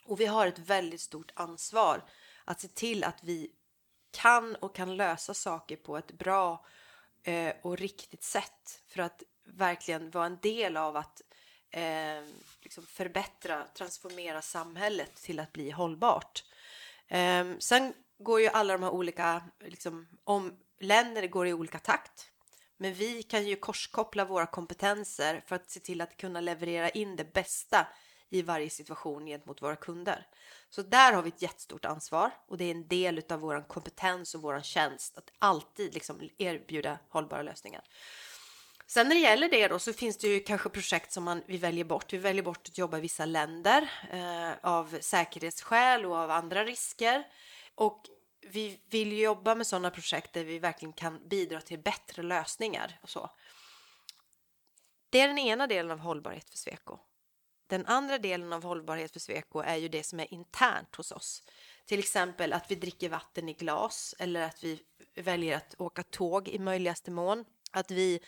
Och 0.04 0.20
vi 0.20 0.26
har 0.26 0.48
ett 0.48 0.60
väldigt 0.60 1.02
stort 1.02 1.32
ansvar 1.34 2.04
att 2.46 2.62
se 2.62 2.68
till 2.68 3.04
att 3.04 3.24
vi 3.24 3.52
kan 4.12 4.56
och 4.56 4.76
kan 4.76 4.98
lösa 4.98 5.34
saker 5.34 5.76
på 5.76 5.98
ett 5.98 6.12
bra 6.12 6.66
eh, 7.24 7.54
och 7.62 7.78
riktigt 7.78 8.24
sätt 8.24 8.82
för 8.88 9.02
att 9.02 9.24
verkligen 9.46 10.12
vara 10.12 10.26
en 10.26 10.40
del 10.42 10.78
av 10.78 10.98
att 10.98 11.22
eh, 11.72 12.24
liksom 12.62 12.86
förbättra, 12.86 13.68
transformera 13.74 14.42
samhället 14.42 15.16
till 15.16 15.40
att 15.40 15.52
bli 15.52 15.72
hållbart. 15.72 16.44
Eh, 17.08 17.46
sen 17.60 17.94
går 18.20 18.42
ju 18.42 18.48
alla 18.48 18.74
de 18.74 18.84
här 18.84 18.92
olika, 18.92 19.44
liksom, 19.60 20.08
om 20.24 20.60
länder 20.80 21.28
går 21.28 21.48
i 21.48 21.54
olika 21.54 21.80
takt. 21.80 22.32
Men 22.82 22.94
vi 22.94 23.24
kan 23.24 23.48
ju 23.48 23.56
korskoppla 23.56 24.26
våra 24.26 24.46
kompetenser 24.46 25.44
för 25.48 25.56
att 25.56 25.72
se 25.72 25.80
till 25.80 26.02
att 26.02 26.18
kunna 26.18 26.42
leverera 26.42 26.90
in 26.90 27.16
det 27.16 27.34
bästa 27.34 27.88
i 28.30 28.42
varje 28.42 28.70
situation 28.70 29.26
gentemot 29.26 29.62
våra 29.62 29.76
kunder. 29.76 30.28
Så 30.70 30.82
där 30.82 31.14
har 31.14 31.22
vi 31.22 31.30
ett 31.30 31.42
jättestort 31.42 31.86
ansvar 31.86 32.32
och 32.48 32.58
det 32.58 32.66
är 32.66 32.72
en 32.72 32.88
del 32.88 33.22
av 33.30 33.40
vår 33.40 33.68
kompetens 33.68 34.36
och 34.36 34.42
vår 34.42 34.62
tjänst 34.62 35.18
att 35.18 35.32
alltid 35.40 35.94
liksom 35.94 36.30
erbjuda 36.38 37.00
hållbara 37.10 37.42
lösningar. 37.42 37.84
Sen 38.88 39.08
när 39.08 39.16
det 39.16 39.22
gäller 39.22 39.50
det 39.50 39.68
då 39.68 39.80
så 39.80 39.94
finns 39.94 40.18
det 40.18 40.28
ju 40.28 40.40
kanske 40.40 40.70
projekt 40.70 41.12
som 41.12 41.24
man, 41.24 41.44
vi 41.46 41.58
väljer 41.58 41.84
bort. 41.84 42.14
Vi 42.14 42.18
väljer 42.18 42.44
bort 42.44 42.68
att 42.68 42.78
jobba 42.78 42.98
i 42.98 43.02
vissa 43.02 43.26
länder 43.26 43.90
eh, 44.12 44.52
av 44.62 44.98
säkerhetsskäl 45.02 46.06
och 46.06 46.16
av 46.16 46.32
andra 46.32 46.66
risker. 46.66 47.28
Och 47.76 48.02
vi 48.42 48.80
vill 48.90 49.20
jobba 49.20 49.56
med 49.56 49.68
sådana 49.68 49.92
projekt 49.92 50.34
där 50.34 50.44
vi 50.44 50.60
verkligen 50.60 50.94
kan 50.94 51.28
bidra 51.28 51.62
till 51.62 51.80
bättre 51.80 52.24
lösningar 52.24 53.00
och 53.02 53.10
så. 53.10 53.30
Det 55.10 55.22
är 55.22 55.28
den 55.28 55.38
ena 55.38 55.68
delen 55.68 55.92
av 55.92 56.00
hållbarhet 56.00 56.50
för 56.50 56.58
Sweco. 56.58 57.00
Den 57.68 57.86
andra 57.86 58.18
delen 58.18 58.54
av 58.54 58.64
hållbarhet 58.64 59.12
för 59.12 59.20
Sweco 59.20 59.60
är 59.60 59.76
ju 59.76 59.88
det 59.88 60.04
som 60.04 60.20
är 60.20 60.34
internt 60.34 60.96
hos 60.96 61.12
oss. 61.12 61.44
Till 61.86 62.00
exempel 62.00 62.54
att 62.54 62.72
vi 62.72 62.76
dricker 62.76 63.10
vatten 63.10 63.50
i 63.50 63.54
glas 63.54 64.16
eller 64.20 64.42
att 64.42 64.64
vi 64.64 64.80
väljer 65.16 65.58
att 65.58 65.76
åka 65.78 66.04
tåg 66.04 66.48
i 66.48 66.60
möjligaste 66.60 67.12
mån. 67.12 67.46
Att 67.72 67.92
vi 67.92 68.20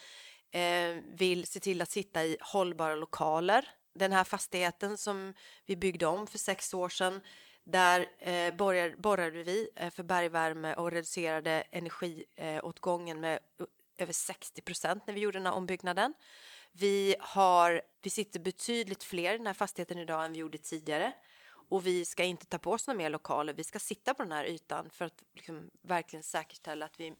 eh, 0.51 1.03
vill 1.17 1.47
se 1.47 1.59
till 1.59 1.81
att 1.81 1.91
sitta 1.91 2.23
i 2.23 2.37
hållbara 2.39 2.95
lokaler. 2.95 3.69
Den 3.93 4.11
här 4.11 4.23
fastigheten 4.23 4.97
som 4.97 5.33
vi 5.65 5.75
byggde 5.75 6.05
om 6.05 6.27
för 6.27 6.37
sex 6.37 6.73
år 6.73 6.89
sedan 6.89 7.21
där 7.71 8.09
eh, 8.19 8.55
borrade, 8.55 8.95
borrade 8.97 9.43
vi 9.43 9.69
eh, 9.75 9.89
för 9.89 10.03
bergvärme 10.03 10.73
och 10.73 10.91
reducerade 10.91 11.63
energiåtgången 11.71 13.17
eh, 13.17 13.21
med 13.21 13.39
över 13.97 14.13
60 14.13 14.61
procent 14.61 15.07
när 15.07 15.13
vi 15.13 15.19
gjorde 15.19 15.39
den 15.39 15.45
här 15.45 15.53
ombyggnaden. 15.53 16.13
Vi, 16.71 17.15
har, 17.19 17.81
vi 18.01 18.09
sitter 18.09 18.39
betydligt 18.39 19.03
fler 19.03 19.33
i 19.33 19.37
den 19.37 19.47
här 19.47 19.53
fastigheten 19.53 19.97
idag 19.97 20.25
än 20.25 20.33
vi 20.33 20.39
gjorde 20.39 20.57
tidigare 20.57 21.13
och 21.69 21.87
vi 21.87 22.05
ska 22.05 22.23
inte 22.23 22.45
ta 22.45 22.57
på 22.57 22.71
oss 22.71 22.87
några 22.87 22.97
mer 22.97 23.09
lokaler. 23.09 23.53
Vi 23.53 23.63
ska 23.63 23.79
sitta 23.79 24.13
på 24.13 24.23
den 24.23 24.31
här 24.31 24.45
ytan 24.45 24.89
för 24.89 25.05
att 25.05 25.23
liksom 25.33 25.71
verkligen 25.81 26.23
säkerställa 26.23 26.85
att 26.85 26.99
vi 26.99 27.13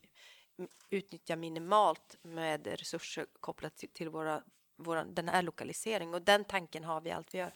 utnyttjar 0.90 1.36
minimalt 1.36 2.16
med 2.22 2.68
resurser 2.68 3.26
kopplat 3.40 3.76
till, 3.76 3.90
till 3.90 4.10
våra, 4.10 4.44
våra, 4.76 5.04
den 5.04 5.30
här 5.30 5.42
lokaliseringen 5.42 6.14
och 6.14 6.22
den 6.22 6.44
tanken 6.44 6.84
har 6.84 7.02
vi 7.02 7.12
allt 7.12 7.34
vi 7.34 7.38
gör. 7.38 7.54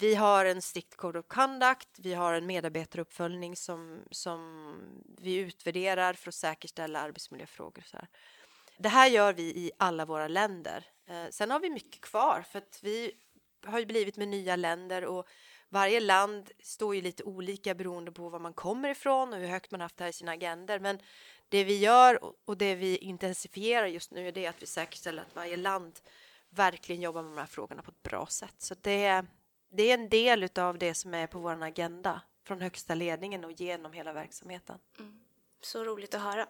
Vi 0.00 0.14
har 0.14 0.44
en 0.44 0.62
strikt 0.62 0.96
code 0.96 1.18
of 1.18 1.26
conduct, 1.28 1.88
vi 1.98 2.14
har 2.14 2.34
en 2.34 2.46
medarbetaruppföljning 2.46 3.56
som, 3.56 4.04
som 4.10 4.74
vi 5.18 5.34
utvärderar 5.36 6.14
för 6.14 6.28
att 6.28 6.34
säkerställa 6.34 7.00
arbetsmiljöfrågor. 7.00 7.82
Så 7.86 7.96
här. 7.96 8.08
Det 8.78 8.88
här 8.88 9.08
gör 9.08 9.32
vi 9.32 9.42
i 9.42 9.70
alla 9.78 10.04
våra 10.04 10.28
länder. 10.28 10.84
Eh, 11.06 11.24
sen 11.30 11.50
har 11.50 11.60
vi 11.60 11.70
mycket 11.70 12.00
kvar 12.00 12.44
för 12.50 12.58
att 12.58 12.78
vi 12.82 13.12
har 13.66 13.78
ju 13.78 13.86
blivit 13.86 14.16
med 14.16 14.28
nya 14.28 14.56
länder 14.56 15.04
och 15.04 15.28
varje 15.68 16.00
land 16.00 16.50
står 16.62 16.94
ju 16.94 17.00
lite 17.00 17.22
olika 17.22 17.74
beroende 17.74 18.12
på 18.12 18.28
var 18.28 18.38
man 18.38 18.52
kommer 18.52 18.88
ifrån 18.88 19.32
och 19.32 19.38
hur 19.38 19.48
högt 19.48 19.70
man 19.70 19.80
haft 19.80 19.96
det 19.96 20.04
här 20.04 20.10
i 20.10 20.12
sina 20.12 20.32
agender. 20.32 20.78
Men 20.80 20.98
det 21.48 21.64
vi 21.64 21.78
gör 21.78 22.18
och 22.44 22.56
det 22.56 22.74
vi 22.74 22.96
intensifierar 22.96 23.86
just 23.86 24.10
nu 24.10 24.28
är 24.28 24.32
det 24.32 24.46
att 24.46 24.62
vi 24.62 24.66
säkerställer 24.66 25.22
att 25.22 25.36
varje 25.36 25.56
land 25.56 26.00
verkligen 26.50 27.02
jobbar 27.02 27.22
med 27.22 27.32
de 27.32 27.38
här 27.38 27.46
frågorna 27.46 27.82
på 27.82 27.90
ett 27.90 28.02
bra 28.02 28.26
sätt. 28.26 28.54
Så 28.58 28.74
det, 28.80 29.26
det 29.70 29.82
är 29.90 29.94
en 29.94 30.08
del 30.08 30.48
av 30.58 30.78
det 30.78 30.94
som 30.94 31.14
är 31.14 31.26
på 31.26 31.38
vår 31.38 31.62
agenda 31.62 32.22
från 32.46 32.60
högsta 32.60 32.94
ledningen 32.94 33.44
och 33.44 33.52
genom 33.52 33.92
hela 33.92 34.12
verksamheten. 34.12 34.78
Mm. 34.98 35.20
Så 35.60 35.84
roligt 35.84 36.14
att 36.14 36.22
höra. 36.22 36.48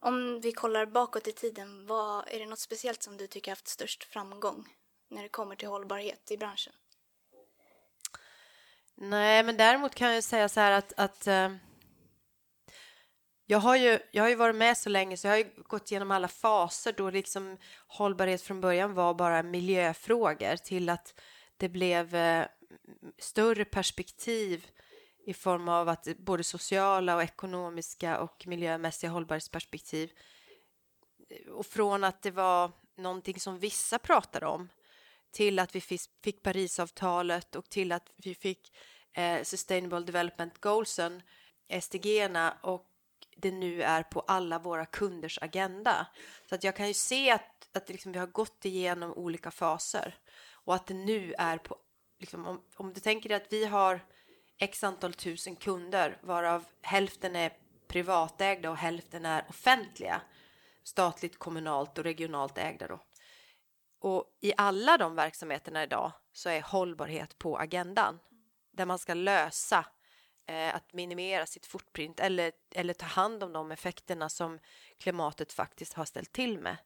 Om 0.00 0.40
vi 0.40 0.52
kollar 0.52 0.86
bakåt 0.86 1.28
i 1.28 1.32
tiden, 1.32 1.86
vad, 1.86 2.28
är 2.28 2.38
det 2.38 2.46
något 2.46 2.58
speciellt 2.58 3.02
som 3.02 3.16
du 3.16 3.26
tycker 3.26 3.50
haft 3.50 3.68
störst 3.68 4.04
framgång 4.04 4.68
när 5.08 5.22
det 5.22 5.28
kommer 5.28 5.56
till 5.56 5.68
hållbarhet 5.68 6.30
i 6.30 6.36
branschen? 6.36 6.72
Nej, 8.94 9.42
men 9.42 9.56
däremot 9.56 9.94
kan 9.94 10.14
jag 10.14 10.24
säga 10.24 10.48
så 10.48 10.60
här 10.60 10.72
att, 10.72 10.92
att 10.96 11.28
uh, 11.28 11.56
Jag 13.46 13.58
har, 13.58 13.76
ju, 13.76 13.98
jag 14.10 14.22
har 14.22 14.28
ju 14.28 14.34
varit 14.34 14.56
med 14.56 14.78
så 14.78 14.88
länge 14.88 15.16
så 15.16 15.26
jag 15.26 15.32
har 15.32 15.38
ju 15.38 15.50
gått 15.56 15.90
igenom 15.90 16.10
alla 16.10 16.28
faser 16.28 16.92
då 16.92 17.10
liksom 17.10 17.58
hållbarhet 17.86 18.42
från 18.42 18.60
början 18.60 18.94
var 18.94 19.14
bara 19.14 19.42
miljöfrågor 19.42 20.56
till 20.56 20.88
att 20.88 21.20
det 21.58 21.68
blev 21.68 22.14
eh, 22.14 22.46
större 23.18 23.64
perspektiv 23.64 24.66
i 25.26 25.34
form 25.34 25.68
av 25.68 25.88
att 25.88 26.08
både 26.18 26.44
sociala 26.44 27.16
och 27.16 27.22
ekonomiska 27.22 28.20
och 28.20 28.46
miljömässiga 28.46 29.10
hållbarhetsperspektiv 29.10 30.12
och 31.50 31.66
från 31.66 32.04
att 32.04 32.22
det 32.22 32.30
var 32.30 32.72
någonting 32.96 33.40
som 33.40 33.58
vissa 33.58 33.98
pratade 33.98 34.46
om 34.46 34.68
till 35.30 35.58
att 35.58 35.74
vi 35.74 35.80
fick 35.80 36.42
Parisavtalet 36.42 37.56
och 37.56 37.70
till 37.70 37.92
att 37.92 38.10
vi 38.16 38.34
fick 38.34 38.76
eh, 39.12 39.42
Sustainable 39.42 40.00
Development 40.00 40.58
Goalsen, 40.60 41.22
SDG, 41.80 42.30
och 42.62 42.86
det 43.36 43.50
nu 43.50 43.82
är 43.82 44.02
på 44.02 44.20
alla 44.20 44.58
våra 44.58 44.86
kunders 44.86 45.38
agenda. 45.42 46.06
Så 46.48 46.54
att 46.54 46.64
jag 46.64 46.76
kan 46.76 46.88
ju 46.88 46.94
se 46.94 47.30
att, 47.30 47.68
att 47.72 47.88
liksom 47.88 48.12
vi 48.12 48.18
har 48.18 48.26
gått 48.26 48.64
igenom 48.64 49.12
olika 49.12 49.50
faser 49.50 50.14
och 50.68 50.74
att 50.74 50.86
det 50.86 50.94
nu 50.94 51.34
är 51.38 51.58
på, 51.58 51.76
liksom, 52.18 52.46
om, 52.46 52.62
om 52.76 52.92
du 52.92 53.00
tänker 53.00 53.28
dig 53.28 53.36
att 53.36 53.52
vi 53.52 53.64
har 53.64 54.00
x 54.58 54.84
antal 54.84 55.14
tusen 55.14 55.56
kunder 55.56 56.18
varav 56.22 56.64
hälften 56.82 57.36
är 57.36 57.52
privatägda 57.86 58.70
och 58.70 58.76
hälften 58.76 59.26
är 59.26 59.46
offentliga, 59.48 60.20
statligt, 60.82 61.38
kommunalt 61.38 61.98
och 61.98 62.04
regionalt 62.04 62.58
ägda 62.58 62.88
då. 62.88 63.00
Och 64.00 64.24
i 64.40 64.52
alla 64.56 64.98
de 64.98 65.14
verksamheterna 65.14 65.82
idag 65.82 66.12
så 66.32 66.48
är 66.48 66.62
hållbarhet 66.62 67.38
på 67.38 67.58
agendan 67.58 68.18
där 68.72 68.86
man 68.86 68.98
ska 68.98 69.14
lösa 69.14 69.86
eh, 70.46 70.74
att 70.74 70.92
minimera 70.92 71.46
sitt 71.46 71.66
footprint 71.66 72.20
eller, 72.20 72.52
eller 72.74 72.94
ta 72.94 73.06
hand 73.06 73.42
om 73.42 73.52
de 73.52 73.72
effekterna 73.72 74.28
som 74.28 74.58
klimatet 74.98 75.52
faktiskt 75.52 75.92
har 75.92 76.04
ställt 76.04 76.32
till 76.32 76.58
med. 76.58 76.76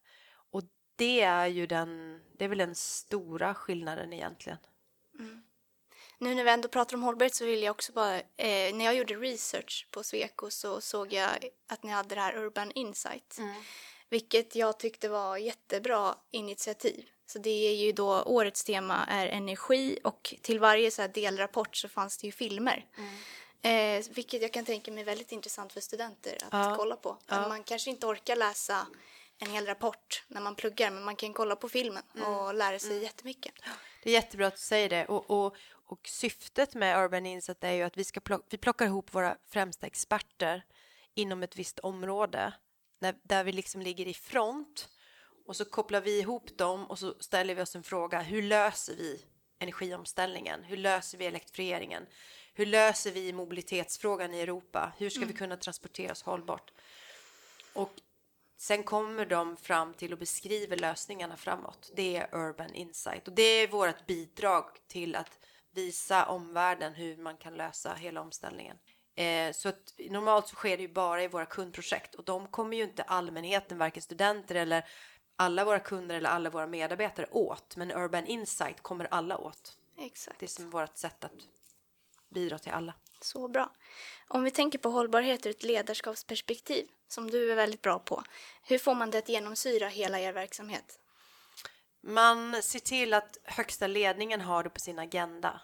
Det 0.96 1.20
är 1.20 1.46
ju 1.46 1.66
den, 1.66 2.20
det 2.36 2.44
är 2.44 2.48
väl 2.48 2.58
den 2.58 2.74
stora 2.74 3.54
skillnaden 3.54 4.12
egentligen. 4.12 4.58
Mm. 5.18 5.42
Nu 6.18 6.34
när 6.34 6.44
vi 6.44 6.50
ändå 6.50 6.68
pratar 6.68 6.96
om 6.96 7.02
hållbarhet 7.02 7.34
så 7.34 7.44
vill 7.44 7.62
jag 7.62 7.70
också 7.70 7.92
bara, 7.92 8.16
eh, 8.16 8.74
när 8.74 8.84
jag 8.84 8.94
gjorde 8.94 9.14
research 9.14 9.86
på 9.90 10.02
Sweco 10.02 10.50
så 10.50 10.80
såg 10.80 11.12
jag 11.12 11.28
att 11.66 11.82
ni 11.82 11.90
hade 11.90 12.14
det 12.14 12.20
här 12.20 12.36
Urban 12.36 12.70
Insight. 12.70 13.38
Mm. 13.38 13.62
Vilket 14.08 14.54
jag 14.54 14.78
tyckte 14.78 15.08
var 15.08 15.36
jättebra 15.36 16.14
initiativ. 16.30 17.08
Så 17.26 17.38
det 17.38 17.50
är 17.50 17.74
ju 17.74 17.92
då 17.92 18.22
årets 18.22 18.64
tema 18.64 19.06
är 19.08 19.26
energi 19.26 19.98
och 20.04 20.34
till 20.42 20.60
varje 20.60 20.90
så 20.90 21.06
delrapport 21.06 21.76
så 21.76 21.88
fanns 21.88 22.18
det 22.18 22.26
ju 22.26 22.32
filmer. 22.32 22.86
Mm. 22.96 23.14
Eh, 23.62 24.04
vilket 24.10 24.42
jag 24.42 24.52
kan 24.52 24.64
tänka 24.64 24.92
mig 24.92 25.00
är 25.00 25.04
väldigt 25.04 25.32
intressant 25.32 25.72
för 25.72 25.80
studenter 25.80 26.38
att 26.50 26.66
ja. 26.66 26.74
kolla 26.76 26.96
på. 26.96 27.18
Ja. 27.26 27.48
Man 27.48 27.62
kanske 27.62 27.90
inte 27.90 28.06
orkar 28.06 28.36
läsa 28.36 28.86
en 29.42 29.50
hel 29.50 29.66
rapport 29.66 30.24
när 30.28 30.40
man 30.40 30.54
pluggar 30.54 30.90
men 30.90 31.02
man 31.04 31.16
kan 31.16 31.32
kolla 31.32 31.56
på 31.56 31.68
filmen 31.68 32.02
mm. 32.14 32.28
och 32.28 32.54
lära 32.54 32.78
sig 32.78 32.90
mm. 32.90 33.02
jättemycket. 33.02 33.54
Det 34.02 34.10
är 34.10 34.14
jättebra 34.14 34.46
att 34.46 34.54
du 34.54 34.60
säger 34.60 34.88
det 34.88 35.06
och, 35.06 35.30
och, 35.30 35.56
och 35.86 36.08
syftet 36.08 36.74
med 36.74 37.04
Urban 37.04 37.26
Insight 37.26 37.64
är 37.64 37.72
ju 37.72 37.82
att 37.82 37.96
vi, 37.96 38.04
ska 38.04 38.20
plocka, 38.20 38.44
vi 38.50 38.58
plockar 38.58 38.86
ihop 38.86 39.14
våra 39.14 39.36
främsta 39.48 39.86
experter 39.86 40.64
inom 41.14 41.42
ett 41.42 41.56
visst 41.56 41.78
område 41.78 42.54
när, 42.98 43.14
där 43.22 43.44
vi 43.44 43.52
liksom 43.52 43.82
ligger 43.82 44.08
i 44.08 44.14
front 44.14 44.88
och 45.46 45.56
så 45.56 45.64
kopplar 45.64 46.00
vi 46.00 46.18
ihop 46.18 46.58
dem 46.58 46.86
och 46.86 46.98
så 46.98 47.14
ställer 47.20 47.54
vi 47.54 47.62
oss 47.62 47.76
en 47.76 47.82
fråga. 47.82 48.20
Hur 48.20 48.42
löser 48.42 48.94
vi 48.94 49.24
energiomställningen? 49.58 50.64
Hur 50.64 50.76
löser 50.76 51.18
vi 51.18 51.26
elektrifieringen? 51.26 52.06
Hur 52.54 52.66
löser 52.66 53.10
vi 53.10 53.32
mobilitetsfrågan 53.32 54.34
i 54.34 54.40
Europa? 54.40 54.92
Hur 54.98 55.10
ska 55.10 55.18
mm. 55.18 55.28
vi 55.28 55.34
kunna 55.34 55.56
transportera 55.56 56.12
oss 56.12 56.22
hållbart? 56.22 56.72
Och 57.72 57.92
sen 58.62 58.82
kommer 58.82 59.26
de 59.26 59.56
fram 59.56 59.94
till 59.94 60.12
och 60.12 60.18
beskriver 60.18 60.76
lösningarna 60.76 61.36
framåt. 61.36 61.90
Det 61.94 62.16
är 62.16 62.34
Urban 62.34 62.74
Insight 62.74 63.28
och 63.28 63.34
det 63.34 63.42
är 63.42 63.68
vårt 63.68 64.06
bidrag 64.06 64.64
till 64.88 65.16
att 65.16 65.38
visa 65.74 66.26
omvärlden 66.26 66.94
hur 66.94 67.16
man 67.16 67.36
kan 67.36 67.54
lösa 67.54 67.94
hela 67.94 68.20
omställningen. 68.20 68.76
Eh, 69.14 69.52
så 69.52 69.68
att 69.68 69.94
normalt 70.10 70.48
så 70.48 70.56
sker 70.56 70.76
det 70.76 70.82
ju 70.82 70.92
bara 70.92 71.22
i 71.22 71.28
våra 71.28 71.46
kundprojekt 71.46 72.14
och 72.14 72.24
de 72.24 72.46
kommer 72.46 72.76
ju 72.76 72.82
inte 72.82 73.02
allmänheten, 73.02 73.78
varken 73.78 74.02
studenter 74.02 74.54
eller 74.54 74.84
alla 75.36 75.64
våra 75.64 75.78
kunder 75.78 76.14
eller 76.14 76.30
alla 76.30 76.50
våra 76.50 76.66
medarbetare 76.66 77.26
åt. 77.30 77.76
Men 77.76 77.92
Urban 77.92 78.26
Insight 78.26 78.80
kommer 78.82 79.08
alla 79.10 79.38
åt. 79.38 79.76
Exakt. 79.98 80.38
Det 80.38 80.46
är 80.46 80.48
som 80.48 80.70
vårt 80.70 80.96
sätt 80.96 81.24
att 81.24 81.32
bidra 82.28 82.58
till 82.58 82.72
alla. 82.72 82.94
Så 83.24 83.48
bra. 83.48 83.72
Om 84.28 84.44
vi 84.44 84.50
tänker 84.50 84.78
på 84.78 84.88
hållbarhet 84.88 85.46
ur 85.46 85.50
ett 85.50 85.62
ledarskapsperspektiv, 85.62 86.88
som 87.08 87.30
du 87.30 87.52
är 87.52 87.56
väldigt 87.56 87.82
bra 87.82 87.98
på. 87.98 88.22
Hur 88.62 88.78
får 88.78 88.94
man 88.94 89.10
det 89.10 89.18
att 89.18 89.28
genomsyra 89.28 89.88
hela 89.88 90.20
er 90.20 90.32
verksamhet? 90.32 90.98
Man 92.02 92.62
ser 92.62 92.78
till 92.78 93.14
att 93.14 93.38
högsta 93.44 93.86
ledningen 93.86 94.40
har 94.40 94.64
det 94.64 94.70
på 94.70 94.80
sin 94.80 94.98
agenda. 94.98 95.60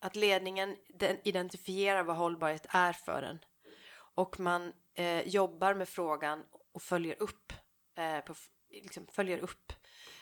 Att 0.00 0.16
ledningen 0.16 0.76
identifierar 1.24 2.02
vad 2.02 2.16
hållbarhet 2.16 2.66
är 2.68 2.92
för 2.92 3.22
en. 3.22 3.38
Och 4.14 4.40
man 4.40 4.72
eh, 4.94 5.28
jobbar 5.28 5.74
med 5.74 5.88
frågan 5.88 6.44
och 6.72 6.82
följer 6.82 7.22
upp, 7.22 7.52
eh, 7.98 8.20
på, 8.20 8.34
liksom 8.70 9.06
följer 9.06 9.38
upp. 9.38 9.72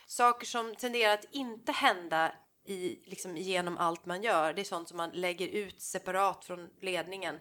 Saker 0.07 0.45
som 0.45 0.75
tenderar 0.75 1.13
att 1.13 1.25
inte 1.31 1.71
hända 1.71 2.31
i, 2.65 2.99
liksom, 3.05 3.37
genom 3.37 3.77
allt 3.77 4.05
man 4.05 4.23
gör, 4.23 4.53
det 4.53 4.61
är 4.61 4.63
sånt 4.63 4.87
som 4.87 4.97
man 4.97 5.09
lägger 5.09 5.47
ut 5.47 5.81
separat 5.81 6.45
från 6.45 6.69
ledningen 6.81 7.39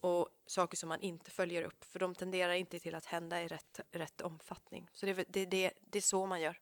och 0.00 0.28
saker 0.46 0.76
som 0.76 0.88
man 0.88 1.00
inte 1.00 1.30
följer 1.30 1.62
upp, 1.62 1.84
för 1.84 1.98
de 1.98 2.14
tenderar 2.14 2.52
inte 2.52 2.78
till 2.78 2.94
att 2.94 3.06
hända 3.06 3.42
i 3.42 3.48
rätt, 3.48 3.80
rätt 3.90 4.20
omfattning. 4.20 4.88
Så 4.92 5.06
det, 5.06 5.14
det, 5.28 5.44
det, 5.44 5.70
det 5.80 5.98
är 5.98 6.02
så 6.02 6.26
man 6.26 6.40
gör. 6.40 6.60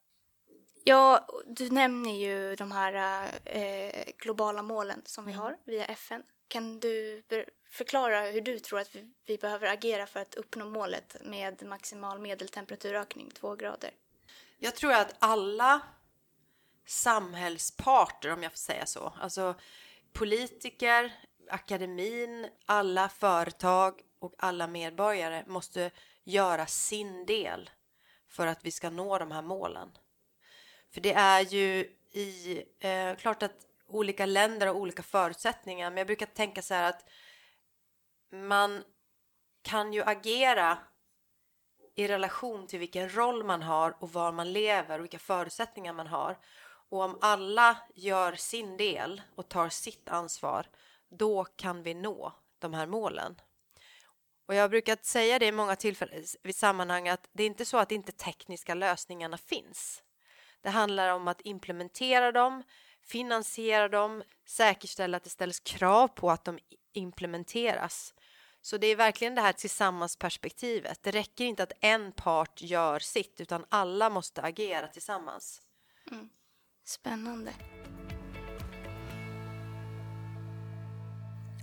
Ja, 0.85 1.29
du 1.47 1.71
nämner 1.71 2.11
ju 2.11 2.55
de 2.57 2.73
här 2.73 3.29
eh, 3.45 4.05
globala 4.19 4.63
målen 4.63 5.03
som 5.05 5.25
vi 5.25 5.33
mm. 5.33 5.43
har 5.43 5.57
via 5.65 5.85
FN. 5.85 6.23
Kan 6.49 6.81
du 6.81 7.23
förklara 7.71 8.21
hur 8.21 8.41
du 8.41 8.59
tror 8.59 8.81
att 8.81 8.97
vi, 8.97 9.13
vi, 9.27 9.37
behöver 9.37 9.67
agera 9.67 10.07
för 10.07 10.21
att 10.21 10.35
uppnå 10.35 10.65
målet 10.65 11.17
med 11.25 11.63
maximal 11.67 12.19
medeltemperaturökning, 12.19 13.31
två 13.31 13.55
grader? 13.57 13.91
Jag 14.59 14.75
tror 14.75 14.93
att 14.93 15.15
alla 15.19 15.81
samhällsparter, 16.87 18.33
om 18.33 18.43
jag 18.43 18.53
får 18.53 18.59
säga 18.59 18.87
så, 18.87 19.13
alltså 19.21 19.55
politiker, 20.13 21.13
akademin, 21.51 22.49
alla 22.67 23.09
företag 23.09 24.01
och 24.19 24.35
alla 24.39 24.67
medborgare 24.67 25.45
måste 25.47 25.91
göra 26.25 26.67
sin 26.67 27.27
del 27.27 27.71
för 28.29 28.47
att 28.47 28.65
vi 28.65 28.71
ska 28.71 28.91
nå 28.91 29.19
de 29.19 29.31
här 29.31 29.43
målen. 29.43 29.89
För 30.91 31.01
det 31.01 31.13
är 31.13 31.41
ju 31.41 31.97
i, 32.13 32.63
eh, 32.79 33.17
klart 33.17 33.43
att 33.43 33.67
olika 33.87 34.27
länder 34.27 34.67
har 34.67 34.75
olika 34.75 35.03
förutsättningar, 35.03 35.91
men 35.91 35.99
jag 35.99 36.07
brukar 36.07 36.27
tänka 36.27 36.63
så 36.63 36.75
här 36.75 36.89
att 36.89 37.05
man 38.31 38.85
kan 39.63 39.93
ju 39.93 40.03
agera 40.03 40.79
i 41.95 42.09
relation 42.09 42.67
till 42.67 42.79
vilken 42.79 43.17
roll 43.17 43.45
man 43.45 43.63
har 43.63 43.97
och 44.01 44.13
var 44.13 44.33
man 44.33 44.53
lever 44.53 44.99
och 44.99 45.05
vilka 45.05 45.19
förutsättningar 45.19 45.93
man 45.93 46.07
har. 46.07 46.39
Och 46.89 47.01
om 47.01 47.19
alla 47.21 47.77
gör 47.95 48.33
sin 48.33 48.77
del 48.77 49.23
och 49.35 49.49
tar 49.49 49.69
sitt 49.69 50.09
ansvar, 50.09 50.67
då 51.09 51.45
kan 51.45 51.83
vi 51.83 51.95
nå 51.95 52.33
de 52.59 52.75
här 52.75 52.87
målen. 52.87 53.41
Och 54.47 54.55
jag 54.55 54.63
har 54.63 54.69
brukat 54.69 55.05
säga 55.05 55.39
det 55.39 55.47
i 55.47 55.53
många 55.53 55.77
tillfällen 55.77 56.25
vid 56.43 56.57
sammanhang 56.57 57.09
att 57.09 57.29
det 57.33 57.43
är 57.43 57.47
inte 57.47 57.65
så 57.65 57.79
att 57.79 57.93
inte 57.93 58.13
tekniska 58.13 58.75
lösningarna 58.75 59.39
finns. 59.39 60.03
Det 60.61 60.71
handlar 60.71 61.09
om 61.09 61.29
att 61.29 61.41
implementera 61.41 62.33
dem, 62.33 62.63
finansiera 63.03 63.89
dem, 63.89 64.23
säkerställa 64.47 65.17
att 65.17 65.25
det 65.25 65.31
ställs 65.31 65.61
krav 65.61 66.09
på 66.09 66.31
att 66.31 66.45
de 66.45 66.59
implementeras. 66.93 68.15
Så 68.61 68.77
det 68.77 68.87
är 68.87 68.97
verkligen 68.97 69.35
det 69.35 69.41
här 69.41 69.53
tillsammansperspektivet. 69.53 71.03
Det 71.03 71.11
räcker 71.11 71.45
inte 71.45 71.63
att 71.63 71.73
en 71.81 72.13
part 72.13 72.63
gör 72.63 72.99
sitt 72.99 73.41
utan 73.41 73.65
alla 73.69 74.11
måste 74.11 74.43
agera 74.43 74.89
tillsammans. 74.89 75.63
Mm. 76.11 76.29
Spännande. 76.89 77.53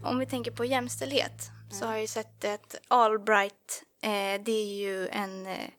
Om 0.04 0.20
vi 0.20 0.26
tänker 0.26 0.52
på 0.52 0.66
jämställdhet 0.66 1.50
mm. 1.50 1.72
så 1.72 1.86
har 1.86 1.94
jag 1.94 2.02
ju 2.02 2.08
sett 2.08 2.46
att 2.46 2.76
Allbright, 2.88 3.84
eh, 4.02 4.42
det 4.44 4.52
är 4.52 4.76
ju 4.76 5.08
en 5.08 5.46
eh, 5.46 5.70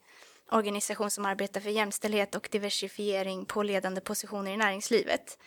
organisation 0.50 1.10
som 1.10 1.26
arbetar 1.26 1.60
för 1.60 1.70
jämställdhet 1.70 2.34
och 2.34 2.48
diversifiering 2.52 3.44
på 3.44 3.62
ledande 3.62 4.00
positioner 4.00 4.52
i 4.52 4.56
näringslivet. 4.56 5.38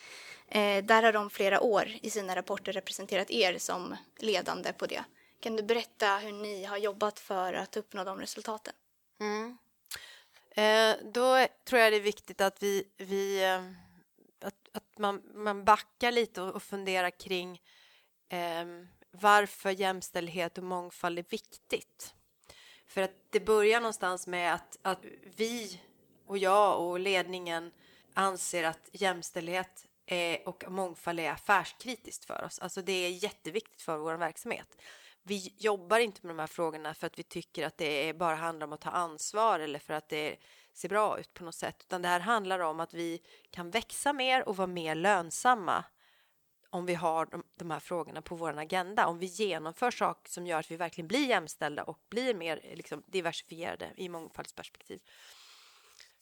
Eh, 0.48 0.84
där 0.84 1.04
har 1.04 1.14
de 1.14 1.30
flera 1.30 1.62
år 1.62 1.92
i 2.02 2.10
sina 2.10 2.36
rapporter 2.36 2.74
representerat 2.74 3.32
er 3.32 3.58
som 3.58 3.96
ledande 4.20 4.74
på 4.74 4.86
det. 4.86 5.04
Kan 5.40 5.56
du 5.56 5.64
berätta 5.64 6.18
hur 6.18 6.32
ni 6.32 6.64
har 6.64 6.78
jobbat 6.78 7.20
för 7.20 7.54
att 7.54 7.78
uppnå 7.78 8.04
de 8.04 8.20
resultaten? 8.20 8.74
Mm. 9.20 9.58
Eh, 10.52 10.96
då 11.14 11.48
tror 11.66 11.82
jag 11.82 11.94
det 11.94 11.98
är 11.98 12.02
viktigt 12.02 12.42
att 12.42 12.64
vi, 12.64 12.84
vi 12.98 13.44
eh, 13.44 13.87
att, 14.44 14.70
att 14.74 14.98
man, 14.98 15.22
man 15.34 15.64
backar 15.64 16.12
lite 16.12 16.42
och, 16.42 16.56
och 16.56 16.64
funderar 16.64 17.10
kring 17.10 17.62
eh, 18.30 18.66
varför 19.12 19.70
jämställdhet 19.70 20.58
och 20.58 20.64
mångfald 20.64 21.20
är 21.20 21.26
viktigt. 21.30 22.14
För 22.88 23.02
att 23.02 23.16
det 23.30 23.40
börjar 23.40 23.80
någonstans 23.80 24.28
med 24.28 24.54
att, 24.54 24.78
att 24.82 25.06
vi 25.36 25.82
och 26.26 26.38
jag 26.38 26.82
och 26.82 27.00
ledningen 27.00 27.72
anser 28.14 28.64
att 28.64 28.90
jämställdhet 28.92 29.88
är, 30.06 30.48
och 30.48 30.72
mångfald 30.72 31.20
är 31.20 31.32
affärskritiskt 31.32 32.26
för 32.26 32.44
oss. 32.44 32.60
Alltså 32.60 32.82
det 32.82 32.92
är 32.92 33.10
jätteviktigt 33.10 33.82
för 33.82 33.98
vår 33.98 34.14
verksamhet. 34.14 34.82
Vi 35.24 35.54
jobbar 35.58 36.00
inte 36.00 36.20
med 36.28 36.36
de 36.36 36.40
här 36.40 36.48
frågorna 36.48 36.94
för 36.94 37.08
att 37.08 37.20
vi 37.20 37.24
tycker 37.24 37.66
att 37.66 37.78
det 37.78 38.14
bara 38.14 38.36
handlar 38.36 38.68
om 38.68 38.74
att 38.74 38.82
ta 38.82 38.90
ansvar 38.90 39.60
eller 39.60 39.80
för 39.80 39.94
att 39.94 40.10
det 40.10 40.32
är 40.32 40.38
ser 40.78 40.90
bra 40.90 41.20
ut 41.20 41.34
på 41.34 41.44
något 41.44 41.56
sätt, 41.56 41.76
utan 41.80 42.02
det 42.02 42.08
här 42.08 42.20
handlar 42.20 42.60
om 42.60 42.80
att 42.80 42.94
vi 42.94 43.22
kan 43.50 43.72
växa 43.72 44.14
mer 44.14 44.50
och 44.50 44.58
vara 44.58 44.68
mer 44.68 44.96
lönsamma 44.96 45.84
om 46.70 46.86
vi 46.86 46.96
har 46.96 47.26
de, 47.26 47.44
de 47.56 47.72
här 47.72 47.80
frågorna 47.80 48.22
på 48.22 48.36
vår 48.36 48.58
agenda, 48.58 49.08
om 49.08 49.20
vi 49.20 49.26
genomför 49.26 49.92
saker 49.92 50.32
som 50.32 50.48
gör 50.48 50.60
att 50.60 50.72
vi 50.72 50.76
verkligen 50.76 51.08
blir 51.08 51.28
jämställda 51.28 51.84
och 51.84 52.00
blir 52.10 52.34
mer 52.34 52.62
liksom, 52.76 53.04
diversifierade 53.06 53.92
i 53.98 54.10
mångfaldsperspektiv. 54.10 55.02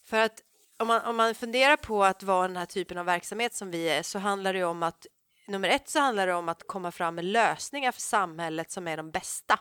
För 0.04 0.20
att 0.20 0.42
om 0.76 0.86
man, 0.86 1.02
om 1.02 1.16
man 1.16 1.34
funderar 1.34 1.76
på 1.76 2.04
att 2.04 2.22
vara 2.22 2.48
den 2.48 2.56
här 2.56 2.66
typen 2.66 2.98
av 2.98 3.06
verksamhet 3.06 3.54
som 3.54 3.70
vi 3.70 3.88
är 3.88 4.02
så 4.02 4.18
handlar 4.18 4.52
det 4.52 4.64
om 4.64 4.82
att 4.82 5.06
nummer 5.46 5.68
ett 5.68 5.88
så 5.88 5.98
handlar 5.98 6.26
det 6.26 6.34
om 6.34 6.48
att 6.48 6.66
komma 6.66 6.92
fram 6.92 7.14
med 7.14 7.24
lösningar 7.24 7.92
för 7.92 8.00
samhället 8.00 8.70
som 8.70 8.88
är 8.88 8.96
de 8.96 9.10
bästa. 9.10 9.58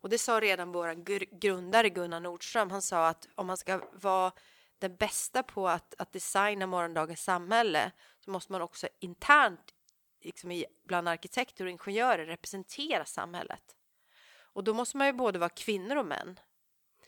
Och 0.00 0.08
det 0.08 0.18
sa 0.18 0.40
redan 0.40 0.72
vår 0.72 0.94
grundare 1.40 1.88
Gunnar 1.88 2.20
Nordström. 2.20 2.70
Han 2.70 2.82
sa 2.82 3.08
att 3.08 3.28
om 3.34 3.46
man 3.46 3.56
ska 3.56 3.80
vara 3.92 4.32
den 4.78 4.96
bästa 4.96 5.42
på 5.42 5.68
att, 5.68 5.94
att 5.98 6.12
designa 6.12 6.66
morgondagens 6.66 7.22
samhälle 7.22 7.92
så 8.20 8.30
måste 8.30 8.52
man 8.52 8.62
också 8.62 8.88
internt 9.00 9.74
liksom 10.20 10.50
i, 10.50 10.64
bland 10.84 11.08
arkitekter 11.08 11.64
och 11.64 11.70
ingenjörer 11.70 12.26
representera 12.26 13.04
samhället. 13.04 13.76
Och 14.40 14.64
då 14.64 14.74
måste 14.74 14.96
man 14.96 15.06
ju 15.06 15.12
både 15.12 15.38
vara 15.38 15.50
kvinnor 15.50 15.96
och 15.96 16.06
män. 16.06 16.40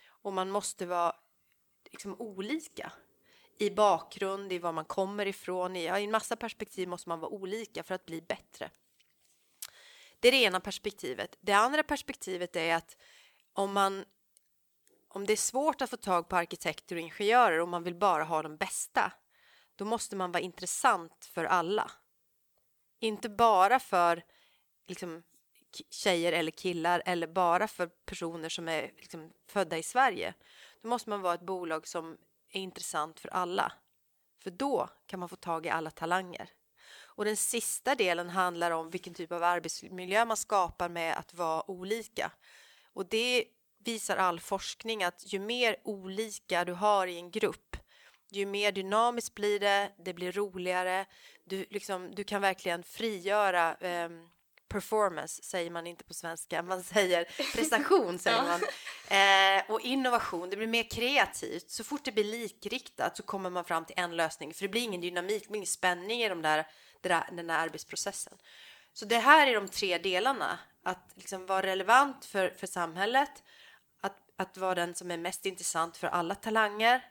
Och 0.07 0.33
man 0.33 0.50
måste 0.50 0.87
vara 0.87 1.16
liksom 1.90 2.20
olika 2.20 2.92
i 3.59 3.70
bakgrund, 3.70 4.53
i 4.53 4.59
var 4.59 4.72
man 4.72 4.85
kommer 4.85 5.26
ifrån. 5.26 5.76
I, 5.76 5.87
ja, 5.87 5.98
I 5.98 6.05
en 6.05 6.11
massa 6.11 6.37
perspektiv 6.37 6.88
måste 6.88 7.09
man 7.09 7.20
vara 7.20 7.31
olika 7.31 7.83
för 7.83 7.94
att 7.94 8.07
bli 8.07 8.22
bättre. 8.22 8.70
Det 10.20 10.28
är 10.28 10.33
det 10.33 10.42
ena 10.42 10.61
perspektivet. 10.61 11.37
Det 11.40 11.52
andra 11.52 11.83
perspektivet 11.83 12.56
är 12.56 12.74
att 12.74 12.96
om 13.52 13.72
man 13.72 14.04
om 15.12 15.26
det 15.26 15.33
är 15.33 15.37
svårt 15.37 15.83
att 15.83 15.90
få 15.90 15.96
tag 15.96 16.28
på 16.28 16.37
arkitekter 16.37 16.96
och 16.96 17.00
ingenjörer 17.00 17.61
och 17.61 17.68
man 17.68 17.83
vill 17.83 17.94
bara 17.94 18.24
ha 18.24 18.42
de 18.42 18.56
bästa, 18.56 19.12
då 19.76 19.85
måste 19.85 20.16
man 20.16 20.33
vara 20.33 20.42
intressant 20.42 21.24
för 21.24 21.44
alla. 21.44 21.90
Inte 23.00 23.28
bara 23.28 23.78
för 23.78 24.24
liksom, 24.87 25.22
tjejer 25.90 26.33
eller 26.33 26.50
killar 26.50 27.02
eller 27.06 27.26
bara 27.26 27.68
för 27.68 27.87
personer 27.87 28.48
som 28.48 28.68
är 28.68 28.92
liksom, 28.96 29.33
födda 29.46 29.78
i 29.78 29.83
Sverige. 29.83 30.35
Då 30.83 30.88
måste 30.88 31.11
man 31.11 31.20
vara 31.20 31.35
ett 31.35 31.46
bolag 31.46 31.88
som 31.88 32.18
är 32.50 32.61
intressant 32.61 33.20
för 33.20 33.28
alla. 33.28 33.72
För 34.38 34.50
då 34.50 34.88
kan 35.06 35.20
man 35.20 35.28
få 35.28 35.37
tag 35.37 35.66
i 35.66 35.70
alla 35.70 35.90
talanger. 35.90 36.50
Och 37.20 37.26
den 37.26 37.37
sista 37.37 37.94
delen 37.94 38.30
handlar 38.30 38.70
om 38.70 38.90
vilken 38.90 39.14
typ 39.14 39.33
av 39.33 39.42
arbetsmiljö 39.42 40.24
man 40.24 40.37
skapar 40.37 40.88
med 40.88 41.16
att 41.16 41.35
vara 41.35 41.70
olika. 41.70 42.33
Och 42.92 43.06
det 43.06 43.44
visar 43.85 44.16
all 44.16 44.40
forskning 44.40 45.02
att 45.04 45.33
ju 45.33 45.38
mer 45.38 45.76
olika 45.85 46.64
du 46.64 46.72
har 46.72 47.06
i 47.06 47.16
en 47.16 47.30
grupp, 47.30 47.76
ju 48.30 48.46
mer 48.46 48.72
dynamiskt 48.72 49.35
blir 49.35 49.61
det, 49.61 49.92
det 50.04 50.14
blir 50.14 50.33
roligare, 50.33 51.06
du, 51.44 51.66
liksom, 51.70 52.14
du 52.14 52.24
kan 52.24 52.42
verkligen 52.42 52.83
frigöra 52.83 53.74
eh, 53.74 54.09
performance 54.70 55.42
säger 55.42 55.70
man 55.70 55.87
inte 55.87 56.04
på 56.04 56.14
svenska, 56.14 56.62
man 56.72 56.83
säger 56.83 57.24
prestation 57.54 58.18
säger 58.18 58.42
man. 58.42 58.61
Eh, 59.09 59.70
och 59.70 59.80
innovation, 59.80 60.50
det 60.50 60.56
blir 60.56 60.66
mer 60.66 60.90
kreativt. 60.90 61.70
Så 61.70 61.85
fort 61.85 62.04
det 62.04 62.12
blir 62.12 62.24
likriktat 62.24 63.16
så 63.16 63.22
kommer 63.22 63.50
man 63.50 63.64
fram 63.64 63.85
till 63.85 63.96
en 63.98 64.16
lösning, 64.16 64.54
för 64.54 64.62
det 64.62 64.68
blir 64.68 64.83
ingen 64.83 65.00
dynamik, 65.00 65.46
ingen 65.50 65.66
spänning 65.66 66.22
i 66.22 66.28
de 66.28 66.42
där, 66.42 66.66
den 67.00 67.46
där 67.46 67.59
arbetsprocessen. 67.59 68.38
Så 68.92 69.04
det 69.04 69.18
här 69.18 69.46
är 69.46 69.54
de 69.54 69.68
tre 69.68 69.98
delarna, 69.98 70.59
att 70.83 71.12
liksom 71.14 71.46
vara 71.46 71.62
relevant 71.62 72.24
för, 72.24 72.54
för 72.59 72.66
samhället, 72.66 73.42
att, 74.00 74.16
att 74.37 74.56
vara 74.56 74.74
den 74.74 74.94
som 74.94 75.11
är 75.11 75.18
mest 75.18 75.46
intressant 75.46 75.96
för 75.96 76.06
alla 76.06 76.35
talanger 76.35 77.04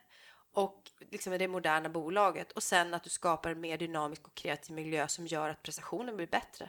och 0.52 0.90
liksom 1.10 1.38
det 1.38 1.48
moderna 1.48 1.88
bolaget 1.88 2.52
och 2.52 2.62
sen 2.62 2.94
att 2.94 3.04
du 3.04 3.10
skapar 3.10 3.50
en 3.50 3.60
mer 3.60 3.78
dynamisk 3.78 4.26
och 4.26 4.34
kreativ 4.34 4.76
miljö 4.76 5.08
som 5.08 5.26
gör 5.26 5.48
att 5.48 5.62
prestationen 5.62 6.16
blir 6.16 6.26
bättre. 6.26 6.68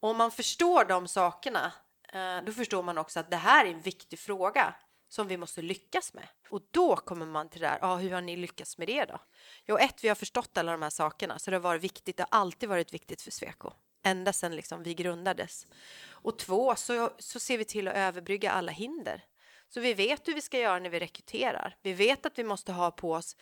Och 0.00 0.10
om 0.10 0.16
man 0.16 0.30
förstår 0.30 0.84
de 0.84 1.08
sakerna, 1.08 1.72
eh, 2.12 2.44
då 2.44 2.52
förstår 2.52 2.82
man 2.82 2.98
också 2.98 3.20
att 3.20 3.30
det 3.30 3.36
här 3.36 3.64
är 3.64 3.70
en 3.70 3.80
viktig 3.80 4.18
fråga 4.18 4.74
som 5.08 5.28
vi 5.28 5.36
måste 5.36 5.62
lyckas 5.62 6.14
med. 6.14 6.28
Och 6.50 6.62
då 6.70 6.96
kommer 6.96 7.26
man 7.26 7.48
till 7.48 7.60
det 7.60 7.68
här, 7.68 7.78
ja, 7.80 7.96
hur 7.96 8.12
har 8.12 8.20
ni 8.20 8.36
lyckats 8.36 8.78
med 8.78 8.88
det 8.88 9.04
då? 9.04 9.20
Jo, 9.66 9.78
ett, 9.78 10.04
vi 10.04 10.08
har 10.08 10.14
förstått 10.14 10.58
alla 10.58 10.72
de 10.72 10.82
här 10.82 10.90
sakerna, 10.90 11.38
så 11.38 11.50
det 11.50 11.56
har 11.56 11.62
varit 11.62 11.82
viktigt, 11.82 12.16
det 12.16 12.26
har 12.30 12.38
alltid 12.40 12.68
varit 12.68 12.94
viktigt 12.94 13.22
för 13.22 13.30
Sweco, 13.30 13.72
ända 14.02 14.32
sedan 14.32 14.56
liksom 14.56 14.82
vi 14.82 14.94
grundades. 14.94 15.66
Och 16.08 16.38
två, 16.38 16.74
så, 16.76 17.10
så 17.18 17.40
ser 17.40 17.58
vi 17.58 17.64
till 17.64 17.88
att 17.88 17.94
överbrygga 17.94 18.50
alla 18.50 18.72
hinder. 18.72 19.24
Så 19.68 19.80
vi 19.80 19.94
vet 19.94 20.28
hur 20.28 20.34
vi 20.34 20.40
ska 20.40 20.58
göra 20.58 20.78
när 20.78 20.90
vi 20.90 20.98
rekryterar. 20.98 21.76
Vi 21.82 21.92
vet 21.92 22.26
att 22.26 22.38
vi 22.38 22.44
måste 22.44 22.72
ha 22.72 22.90
på 22.90 23.12
oss 23.12 23.36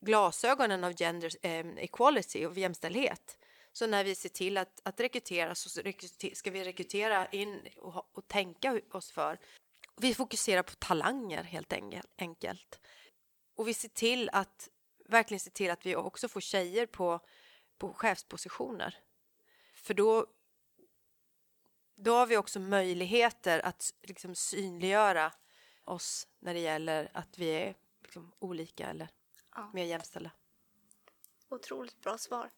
glasögonen 0.00 0.84
av 0.84 0.92
gender 0.96 1.30
eh, 1.42 1.66
equality 1.76 2.46
och 2.46 2.58
jämställdhet. 2.58 3.38
Så 3.72 3.86
när 3.86 4.04
vi 4.04 4.14
ser 4.14 4.28
till 4.28 4.56
att, 4.58 4.80
att 4.82 5.00
rekrytera 5.00 5.54
så 5.54 5.68
ska 6.34 6.50
vi 6.50 6.64
rekrytera 6.64 7.26
in 7.26 7.68
och, 7.76 8.18
och 8.18 8.28
tänka 8.28 8.80
oss 8.90 9.10
för. 9.10 9.38
Vi 9.96 10.14
fokuserar 10.14 10.62
på 10.62 10.72
talanger 10.72 11.42
helt 11.42 11.72
enkelt. 12.18 12.80
Och 13.54 13.68
vi 13.68 13.74
ser 13.74 13.88
till 13.88 14.30
att 14.32 14.68
verkligen 15.04 15.40
se 15.40 15.50
till 15.50 15.70
att 15.70 15.86
vi 15.86 15.96
också 15.96 16.28
får 16.28 16.40
tjejer 16.40 16.86
på, 16.86 17.20
på 17.78 17.92
chefspositioner. 17.92 18.98
För 19.74 19.94
då, 19.94 20.26
då 21.94 22.14
har 22.14 22.26
vi 22.26 22.36
också 22.36 22.60
möjligheter 22.60 23.60
att 23.60 23.94
liksom 24.02 24.34
synliggöra 24.34 25.32
oss 25.84 26.28
när 26.38 26.54
det 26.54 26.60
gäller 26.60 27.10
att 27.14 27.38
vi 27.38 27.48
är 27.48 27.74
liksom 28.02 28.32
olika 28.38 28.86
eller 28.86 29.08
ja. 29.54 29.70
mer 29.72 29.84
jämställda. 29.84 30.30
Otroligt 31.48 32.00
bra 32.00 32.18
svar. 32.18 32.50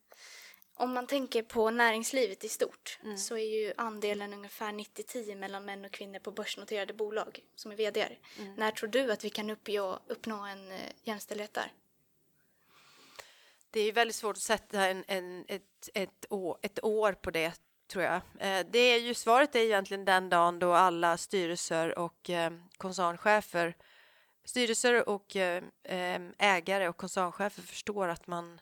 Om 0.77 0.93
man 0.95 1.07
tänker 1.07 1.43
på 1.43 1.71
näringslivet 1.71 2.45
i 2.45 2.49
stort 2.49 2.99
mm. 3.03 3.19
så 3.19 3.37
är 3.37 3.63
ju 3.63 3.73
andelen 3.77 4.33
ungefär 4.33 4.73
90-10 4.73 5.37
mellan 5.37 5.65
män 5.65 5.85
och 5.85 5.91
kvinnor 5.91 6.19
på 6.19 6.31
börsnoterade 6.31 6.95
bolag 6.95 7.41
som 7.55 7.73
är 7.73 7.77
vd. 7.77 8.09
Mm. 8.39 8.55
När 8.55 8.71
tror 8.71 8.89
du 8.89 9.13
att 9.13 9.25
vi 9.25 9.31
kan 9.31 9.51
uppnå, 9.51 9.99
uppnå 10.07 10.37
en 10.45 10.73
uh, 10.73 10.79
jämställdhet 11.03 11.55
där? 11.55 11.73
Det 13.71 13.81
är 13.81 13.93
väldigt 13.93 14.17
svårt 14.17 14.37
att 14.37 14.43
sätta 14.43 14.87
en, 14.87 15.05
en, 15.09 15.45
ett, 15.49 15.89
ett, 15.95 16.27
år, 16.31 16.59
ett 16.63 16.85
år 16.85 17.13
på 17.13 17.31
det 17.31 17.53
tror 17.87 18.05
jag. 18.05 18.21
Eh, 18.39 18.67
det 18.71 18.79
är 18.79 19.01
ju, 19.01 19.15
svaret 19.15 19.55
är 19.55 19.61
egentligen 19.61 20.05
den 20.05 20.29
dagen 20.29 20.59
då 20.59 20.73
alla 20.73 21.17
styrelser 21.17 21.99
och 21.99 22.31
eh, 22.31 22.53
koncernchefer 22.77 23.75
styrelser 24.45 25.09
och 25.09 25.37
eh, 25.37 25.63
ägare 26.39 26.89
och 26.89 26.97
koncernchefer 26.97 27.63
förstår 27.63 28.09
att 28.09 28.27
man 28.27 28.61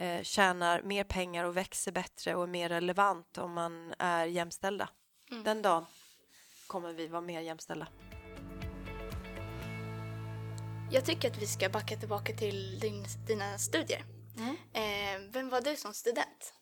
eh, 0.00 0.22
tjänar 0.22 0.82
mer 0.82 1.04
pengar 1.04 1.44
och 1.44 1.56
växer 1.56 1.92
bättre 1.92 2.34
och 2.34 2.42
är 2.42 2.46
mer 2.46 2.68
relevant 2.68 3.38
om 3.38 3.52
man 3.52 3.94
är 3.98 4.24
jämställda. 4.24 4.88
Mm. 5.30 5.44
Den 5.44 5.62
dagen 5.62 5.86
kommer 6.66 6.92
vi 6.92 7.08
vara 7.08 7.20
mer 7.20 7.40
jämställda. 7.40 7.88
Jag 10.92 11.04
tycker 11.04 11.30
att 11.30 11.42
vi 11.42 11.46
ska 11.46 11.68
backa 11.68 11.96
tillbaka 11.96 12.32
till 12.32 12.78
din, 12.80 13.04
dina 13.26 13.58
studier. 13.58 14.04
Mm. 14.38 14.56
Eh, 14.72 15.32
vem 15.32 15.48
var 15.48 15.60
du 15.60 15.76
som 15.76 15.94
student? 15.94 16.54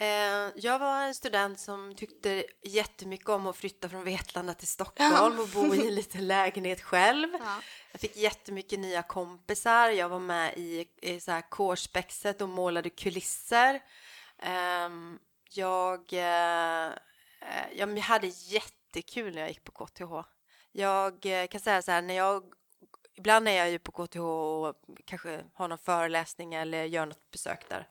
Eh, 0.00 0.50
jag 0.54 0.78
var 0.78 1.02
en 1.02 1.14
student 1.14 1.60
som 1.60 1.94
tyckte 1.94 2.44
jättemycket 2.62 3.28
om 3.28 3.46
att 3.46 3.56
flytta 3.56 3.88
från 3.88 4.04
Vetlanda 4.04 4.54
till 4.54 4.68
Stockholm 4.68 5.38
och 5.38 5.48
bo 5.48 5.74
i 5.74 5.86
en 5.86 5.94
liten 5.94 6.28
lägenhet 6.28 6.80
själv. 6.80 7.28
Ja. 7.32 7.62
Jag 7.92 8.00
fick 8.00 8.16
jättemycket 8.16 8.78
nya 8.78 9.02
kompisar. 9.02 9.88
Jag 9.88 10.08
var 10.08 10.18
med 10.18 10.54
i, 10.56 10.88
i 11.02 11.20
så 11.20 11.30
här 11.30 11.40
kårspexet 11.50 12.42
och 12.42 12.48
målade 12.48 12.90
kulisser. 12.90 13.80
Um, 14.86 15.18
jag, 15.50 16.12
uh, 16.12 16.96
jag 17.76 17.98
hade 18.00 18.26
jättekul 18.26 19.34
när 19.34 19.40
jag 19.40 19.48
gick 19.48 19.64
på 19.64 19.86
KTH. 19.86 20.28
Jag 20.72 21.26
uh, 21.26 21.46
kan 21.46 21.60
säga 21.60 21.82
så 21.82 21.90
här, 21.90 22.02
när 22.02 22.14
jag 22.14 22.44
Ibland 23.14 23.48
är 23.48 23.52
jag 23.52 23.70
ju 23.70 23.78
på 23.78 23.92
KTH 23.92 24.20
och 24.20 24.76
kanske 25.04 25.44
har 25.54 25.68
någon 25.68 25.78
föreläsning 25.78 26.54
eller 26.54 26.84
gör 26.84 27.06
något 27.06 27.30
besök 27.30 27.68
där. 27.68 27.88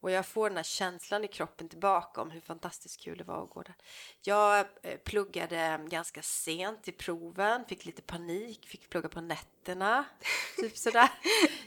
Och 0.00 0.10
jag 0.10 0.26
får 0.26 0.50
den 0.50 0.56
här 0.56 0.64
känslan 0.64 1.24
i 1.24 1.28
kroppen 1.28 1.68
tillbaka 1.68 2.20
om 2.20 2.30
hur 2.30 2.40
fantastiskt 2.40 3.00
kul 3.00 3.18
det 3.18 3.24
var 3.24 3.42
att 3.42 3.50
gå 3.50 3.62
där. 3.62 3.74
Jag 4.22 4.66
eh, 4.82 4.98
pluggade 4.98 5.86
ganska 5.88 6.22
sent 6.22 6.88
i 6.88 6.92
proven, 6.92 7.64
fick 7.64 7.84
lite 7.84 8.02
panik, 8.02 8.68
fick 8.68 8.90
plugga 8.90 9.08
på 9.08 9.20
nätterna. 9.20 10.04
Typ 10.56 10.76
sådär. 10.76 11.08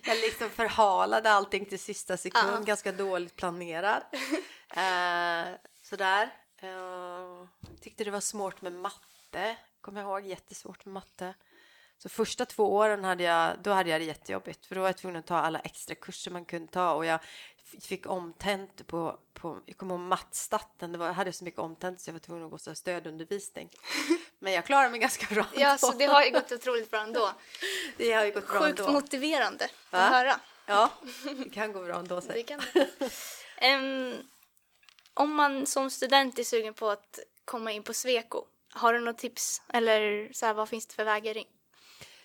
Jag 0.03 0.17
liksom 0.17 0.49
förhalade 0.49 1.31
allting 1.31 1.65
till 1.65 1.79
sista 1.79 2.17
sekund, 2.17 2.49
uh 2.49 2.55
-huh. 2.55 2.65
ganska 2.65 2.91
dåligt 2.91 3.35
planerad. 3.35 4.03
Uh, 4.77 5.55
sådär. 5.81 6.29
Uh, 6.63 7.47
tyckte 7.81 8.03
det 8.03 8.11
var 8.11 8.19
svårt 8.19 8.61
med 8.61 8.73
matte. 8.73 9.57
kommer 9.81 10.01
jag 10.01 10.09
ihåg, 10.09 10.29
jättesvårt 10.29 10.85
med 10.85 10.93
matte. 10.93 11.33
Så 12.03 12.09
första 12.09 12.45
två 12.45 12.75
åren 12.75 13.03
hade 13.03 13.23
jag, 13.23 13.57
då 13.63 13.71
hade 13.71 13.89
jag 13.89 14.01
det 14.01 14.05
jättejobbigt 14.05 14.65
för 14.65 14.75
då 14.75 14.81
var 14.81 14.87
jag 14.87 14.97
tvungen 14.97 15.19
att 15.19 15.27
ta 15.27 15.37
alla 15.37 15.59
extra 15.59 15.95
kurser 15.95 16.31
man 16.31 16.45
kunde 16.45 16.71
ta 16.71 16.93
och 16.93 17.05
jag 17.05 17.19
fick 17.81 18.05
omtentor 18.05 18.83
på, 18.85 19.19
på, 19.33 19.59
jag 19.65 19.77
kommer 19.77 19.95
ihåg 19.95 20.01
mattstatten, 20.03 20.91
det 20.91 20.97
var, 20.97 21.05
jag 21.05 21.13
hade 21.13 21.33
så 21.33 21.43
mycket 21.43 21.59
omtentor 21.59 21.99
så 22.03 22.09
jag 22.09 22.13
var 22.13 22.19
tvungen 22.19 22.45
att 22.45 22.51
gå 22.51 22.57
så 22.57 22.75
stödundervisning. 22.75 23.69
Men 24.39 24.53
jag 24.53 24.65
klarade 24.65 24.89
mig 24.89 24.99
ganska 24.99 25.35
bra 25.35 25.45
Ja, 25.55 25.77
så 25.77 25.91
det 25.91 26.05
har 26.05 26.23
ju 26.23 26.31
gått 26.31 26.51
otroligt 26.51 26.91
bra 26.91 27.01
ändå. 27.01 27.31
Det 27.97 28.11
har 28.11 28.25
ju 28.25 28.31
gått 28.31 28.47
bra 28.47 28.59
Sjukt 28.59 28.79
ändå. 28.79 28.91
motiverande 28.91 29.69
Va? 29.91 29.99
att 29.99 30.09
höra. 30.11 30.39
Ja, 30.65 30.89
det 31.37 31.49
kan 31.49 31.71
gå 31.73 31.83
bra 31.83 31.99
ändå. 31.99 32.15
Det 32.15 32.21
säg. 32.21 32.43
kan 32.43 32.61
Ehm, 33.57 34.13
Om 35.13 35.33
man 35.35 35.65
som 35.65 35.89
student 35.89 36.39
är 36.39 36.43
sugen 36.43 36.73
på 36.73 36.89
att 36.89 37.19
komma 37.45 37.71
in 37.71 37.83
på 37.83 37.93
Sweco, 37.93 38.45
har 38.73 38.93
du 38.93 38.99
något 38.99 39.17
tips? 39.17 39.61
Eller 39.73 40.29
så 40.33 40.45
här, 40.45 40.53
vad 40.53 40.69
finns 40.69 40.87
det 40.87 40.93
för 40.93 41.03
vägar 41.03 41.37
in? 41.37 41.45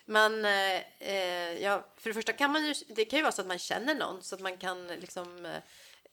Man, 0.09 0.45
eh, 0.45 0.77
eh, 0.99 1.62
ja, 1.62 1.87
för 1.97 2.11
det 2.11 2.14
första 2.14 2.33
kan 2.33 2.53
man 2.53 2.66
ju, 2.66 2.75
det 2.88 3.05
kan 3.05 3.19
ju 3.19 3.23
vara 3.23 3.33
så 3.33 3.40
att 3.40 3.49
man 3.49 3.59
känner 3.59 3.95
någon 3.95 4.23
så 4.23 4.35
att 4.35 4.40
man 4.40 4.57
kan 4.57 4.87
liksom 4.87 5.47
eh, 5.47 5.62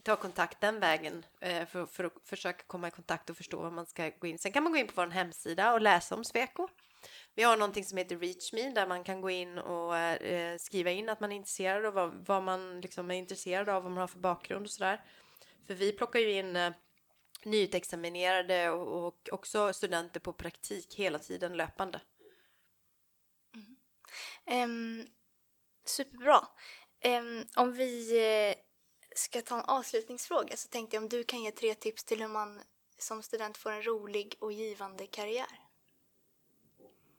ta 0.03 0.15
kontakt 0.15 0.61
den 0.61 0.79
vägen 0.79 1.25
eh, 1.39 1.65
för, 1.65 1.85
för 1.85 2.03
att 2.03 2.13
försöka 2.25 2.63
komma 2.67 2.87
i 2.87 2.91
kontakt 2.91 3.29
och 3.29 3.37
förstå 3.37 3.61
vad 3.61 3.73
man 3.73 3.85
ska 3.85 4.11
gå 4.19 4.27
in. 4.27 4.37
Sen 4.37 4.51
kan 4.51 4.63
man 4.63 4.71
gå 4.71 4.77
in 4.77 4.87
på 4.87 4.93
vår 4.95 5.07
hemsida 5.07 5.73
och 5.73 5.81
läsa 5.81 6.15
om 6.15 6.23
Sweco. 6.23 6.67
Vi 7.35 7.43
har 7.43 7.57
någonting 7.57 7.85
som 7.85 7.97
heter 7.97 8.17
ReachMe 8.17 8.71
där 8.71 8.87
man 8.87 9.03
kan 9.03 9.21
gå 9.21 9.29
in 9.29 9.57
och 9.57 9.97
eh, 9.97 10.57
skriva 10.57 10.91
in 10.91 11.09
att 11.09 11.19
man 11.19 11.31
är 11.31 11.35
intresserad 11.35 11.85
och 11.85 11.93
vad, 11.93 12.13
vad 12.25 12.43
man 12.43 12.81
liksom 12.81 13.11
är 13.11 13.15
intresserad 13.15 13.69
av, 13.69 13.83
vad 13.83 13.91
man 13.91 14.01
har 14.01 14.07
för 14.07 14.19
bakgrund 14.19 14.65
och 14.65 14.71
sådär. 14.71 15.01
För 15.67 15.73
vi 15.73 15.91
plockar 15.91 16.19
ju 16.19 16.31
in 16.31 16.55
eh, 16.55 16.73
nyutexaminerade 17.43 18.69
och, 18.69 19.07
och 19.07 19.29
också 19.31 19.73
studenter 19.73 20.19
på 20.19 20.33
praktik 20.33 20.95
hela 20.95 21.19
tiden 21.19 21.57
löpande. 21.57 21.99
Um, 24.45 25.07
superbra. 25.85 26.47
Um, 27.05 27.45
om 27.55 27.73
vi 27.73 28.17
eh, 28.49 28.55
ska 29.15 29.41
ta 29.41 29.59
en 29.59 29.65
avslutningsfråga 29.65 30.57
så 30.57 30.67
tänkte 30.67 30.95
jag 30.95 31.03
om 31.03 31.09
du 31.09 31.23
kan 31.23 31.43
ge 31.43 31.51
tre 31.51 31.75
tips 31.75 32.03
till 32.03 32.21
hur 32.21 32.27
man 32.27 32.61
som 32.97 33.23
student 33.23 33.57
får 33.57 33.71
en 33.71 33.83
rolig 33.83 34.35
och 34.39 34.51
givande 34.51 35.07
karriär. 35.07 35.59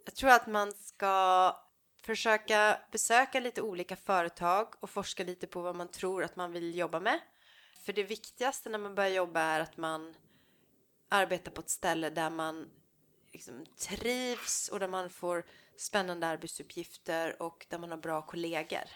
Jag 0.04 0.14
tror 0.14 0.30
att 0.30 0.46
man 0.46 0.72
ska 0.72 1.56
försöka 2.02 2.80
besöka 2.92 3.40
lite 3.40 3.62
olika 3.62 3.96
företag 3.96 4.74
och 4.80 4.90
forska 4.90 5.24
lite 5.24 5.46
på 5.46 5.60
vad 5.60 5.76
man 5.76 5.88
tror 5.88 6.24
att 6.24 6.36
man 6.36 6.52
vill 6.52 6.74
jobba 6.74 7.00
med. 7.00 7.20
För 7.84 7.92
det 7.92 8.02
viktigaste 8.02 8.68
när 8.68 8.78
man 8.78 8.94
börjar 8.94 9.10
jobba 9.10 9.40
är 9.40 9.60
att 9.60 9.76
man 9.76 10.14
arbetar 11.08 11.52
på 11.52 11.60
ett 11.60 11.70
ställe 11.70 12.10
där 12.10 12.30
man 12.30 12.70
liksom 13.32 13.66
trivs 13.78 14.68
och 14.68 14.80
där 14.80 14.88
man 14.88 15.10
får 15.10 15.44
spännande 15.76 16.26
arbetsuppgifter 16.26 17.42
och 17.42 17.66
där 17.68 17.78
man 17.78 17.90
har 17.90 17.98
bra 17.98 18.22
kollegor. 18.22 18.88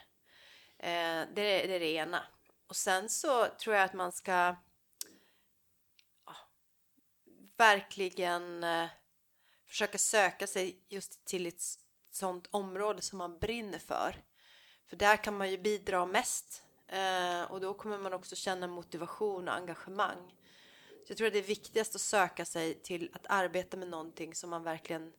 Eh, 0.79 1.23
det, 1.35 1.43
är, 1.43 1.69
det 1.69 1.75
är 1.75 1.81
det 1.81 1.93
ena. 1.93 2.23
Och 2.67 2.77
sen 2.77 3.09
så 3.09 3.47
tror 3.47 3.77
jag 3.77 3.85
att 3.85 3.95
man 3.95 4.12
ska 4.12 4.57
ja, 6.27 6.37
verkligen 7.57 8.64
eh, 8.64 8.87
försöka 9.67 9.99
söka 9.99 10.47
sig 10.47 10.81
just 10.88 11.25
till 11.25 11.47
ett 11.47 11.62
sånt 12.11 12.49
område 12.51 13.03
som 13.03 13.19
man 13.19 13.38
brinner 13.38 13.79
för. 13.79 14.25
För 14.87 14.97
där 14.97 15.17
kan 15.17 15.37
man 15.37 15.51
ju 15.51 15.59
bidra 15.59 16.07
mest 16.07 16.62
eh, 16.87 17.43
och 17.43 17.61
då 17.61 17.75
kommer 17.75 17.99
man 17.99 18.12
också 18.12 18.37
känna 18.37 18.67
motivation 18.67 19.49
och 19.49 19.55
engagemang. 19.55 20.35
Så 21.07 21.12
jag 21.12 21.17
tror 21.17 21.27
att 21.27 21.33
det 21.33 21.38
är 21.38 21.43
viktigast 21.43 21.95
att 21.95 22.01
söka 22.01 22.45
sig 22.45 22.75
till 22.75 23.11
att 23.12 23.27
arbeta 23.29 23.77
med 23.77 23.88
någonting 23.88 24.35
som 24.35 24.51
man 24.51 24.62
verkligen 24.62 25.12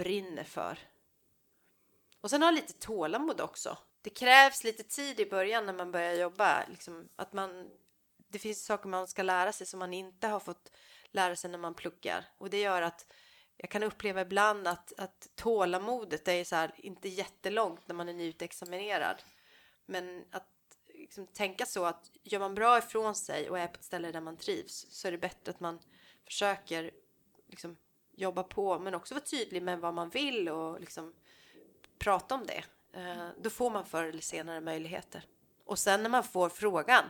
brinner 0.00 0.44
för. 0.44 0.78
Och 2.20 2.30
sen 2.30 2.42
ha 2.42 2.50
lite 2.50 2.72
tålamod 2.72 3.40
också. 3.40 3.78
Det 4.02 4.10
krävs 4.10 4.64
lite 4.64 4.82
tid 4.82 5.20
i 5.20 5.26
början 5.26 5.66
när 5.66 5.72
man 5.72 5.92
börjar 5.92 6.14
jobba. 6.14 6.66
Liksom 6.68 7.08
att 7.16 7.32
man, 7.32 7.70
det 8.28 8.38
finns 8.38 8.64
saker 8.64 8.88
man 8.88 9.08
ska 9.08 9.22
lära 9.22 9.52
sig 9.52 9.66
som 9.66 9.78
man 9.78 9.94
inte 9.94 10.26
har 10.26 10.40
fått 10.40 10.72
lära 11.10 11.36
sig 11.36 11.50
när 11.50 11.58
man 11.58 11.74
pluggar. 11.74 12.24
Och 12.38 12.50
det 12.50 12.60
gör 12.60 12.82
att 12.82 13.06
jag 13.56 13.70
kan 13.70 13.82
uppleva 13.82 14.20
ibland 14.20 14.68
att, 14.68 14.92
att 14.98 15.28
tålamodet 15.34 16.28
är 16.28 16.44
så 16.44 16.56
här, 16.56 16.74
inte 16.76 17.08
jättelångt 17.08 17.88
när 17.88 17.94
man 17.94 18.08
är 18.08 18.14
nyutexaminerad. 18.14 19.22
Men 19.86 20.24
att 20.30 20.78
liksom, 20.94 21.26
tänka 21.26 21.66
så 21.66 21.84
att 21.84 22.10
gör 22.22 22.40
man 22.40 22.54
bra 22.54 22.78
ifrån 22.78 23.14
sig 23.14 23.50
och 23.50 23.58
är 23.58 23.66
på 23.66 23.74
ett 23.74 23.84
ställe 23.84 24.12
där 24.12 24.20
man 24.20 24.36
trivs 24.36 24.86
så 24.90 25.08
är 25.08 25.12
det 25.12 25.18
bättre 25.18 25.50
att 25.50 25.60
man 25.60 25.78
försöker 26.24 26.90
liksom, 27.48 27.76
jobba 28.20 28.42
på 28.42 28.78
men 28.78 28.94
också 28.94 29.14
vara 29.14 29.24
tydlig 29.24 29.62
med 29.62 29.78
vad 29.80 29.94
man 29.94 30.08
vill 30.08 30.48
och 30.48 30.80
liksom, 30.80 31.12
prata 31.98 32.34
om 32.34 32.46
det. 32.46 32.64
Eh, 32.92 33.28
då 33.42 33.50
får 33.50 33.70
man 33.70 33.84
förr 33.84 34.04
eller 34.04 34.20
senare 34.22 34.60
möjligheter. 34.60 35.24
Och 35.64 35.78
sen 35.78 36.02
när 36.02 36.10
man 36.10 36.24
får 36.24 36.48
frågan 36.48 37.04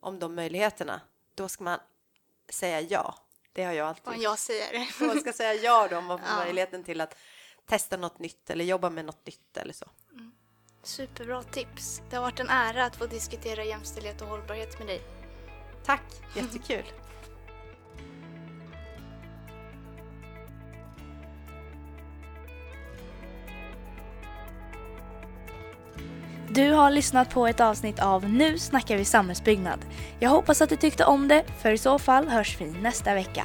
om 0.00 0.18
de 0.18 0.34
möjligheterna, 0.34 1.00
då 1.34 1.48
ska 1.48 1.64
man 1.64 1.78
säga 2.48 2.80
ja. 2.80 3.14
Det 3.52 3.64
har 3.64 3.72
jag 3.72 3.88
alltid 3.88 4.08
Om 4.14 4.20
jag 4.20 4.38
säger 4.38 4.72
det. 4.72 5.04
Man 5.06 5.20
ska 5.20 5.32
säga 5.32 5.54
ja 5.54 5.88
då 5.90 5.96
om 5.98 6.04
man 6.04 6.18
får 6.18 6.28
Ja. 6.28 6.36
möjligheten 6.44 6.84
till 6.84 7.00
att 7.00 7.16
testa 7.66 7.96
något 7.96 8.18
nytt 8.18 8.50
eller 8.50 8.64
jobba 8.64 8.90
med 8.90 9.04
något 9.04 9.26
nytt 9.26 9.56
eller 9.56 9.72
så. 9.72 9.86
Superbra 10.82 11.42
tips. 11.42 12.02
Det 12.10 12.16
har 12.16 12.22
varit 12.22 12.40
en 12.40 12.48
ära 12.48 12.84
att 12.84 12.96
få 12.96 13.06
diskutera 13.06 13.64
jämställdhet 13.64 14.22
och 14.22 14.28
hållbarhet 14.28 14.78
med 14.78 14.88
dig. 14.88 15.02
Tack, 15.84 16.02
jättekul. 16.36 16.84
Du 26.54 26.72
har 26.72 26.90
lyssnat 26.90 27.30
på 27.30 27.46
ett 27.46 27.60
avsnitt 27.60 28.00
av 28.00 28.28
Nu 28.28 28.58
snackar 28.58 28.96
vi 28.96 29.04
samhällsbyggnad. 29.04 29.78
Jag 30.18 30.30
hoppas 30.30 30.62
att 30.62 30.68
du 30.68 30.76
tyckte 30.76 31.04
om 31.04 31.28
det, 31.28 31.44
för 31.62 31.72
i 31.72 31.78
så 31.78 31.98
fall 31.98 32.28
hörs 32.28 32.60
vi 32.60 32.64
nästa 32.64 33.14
vecka. 33.14 33.44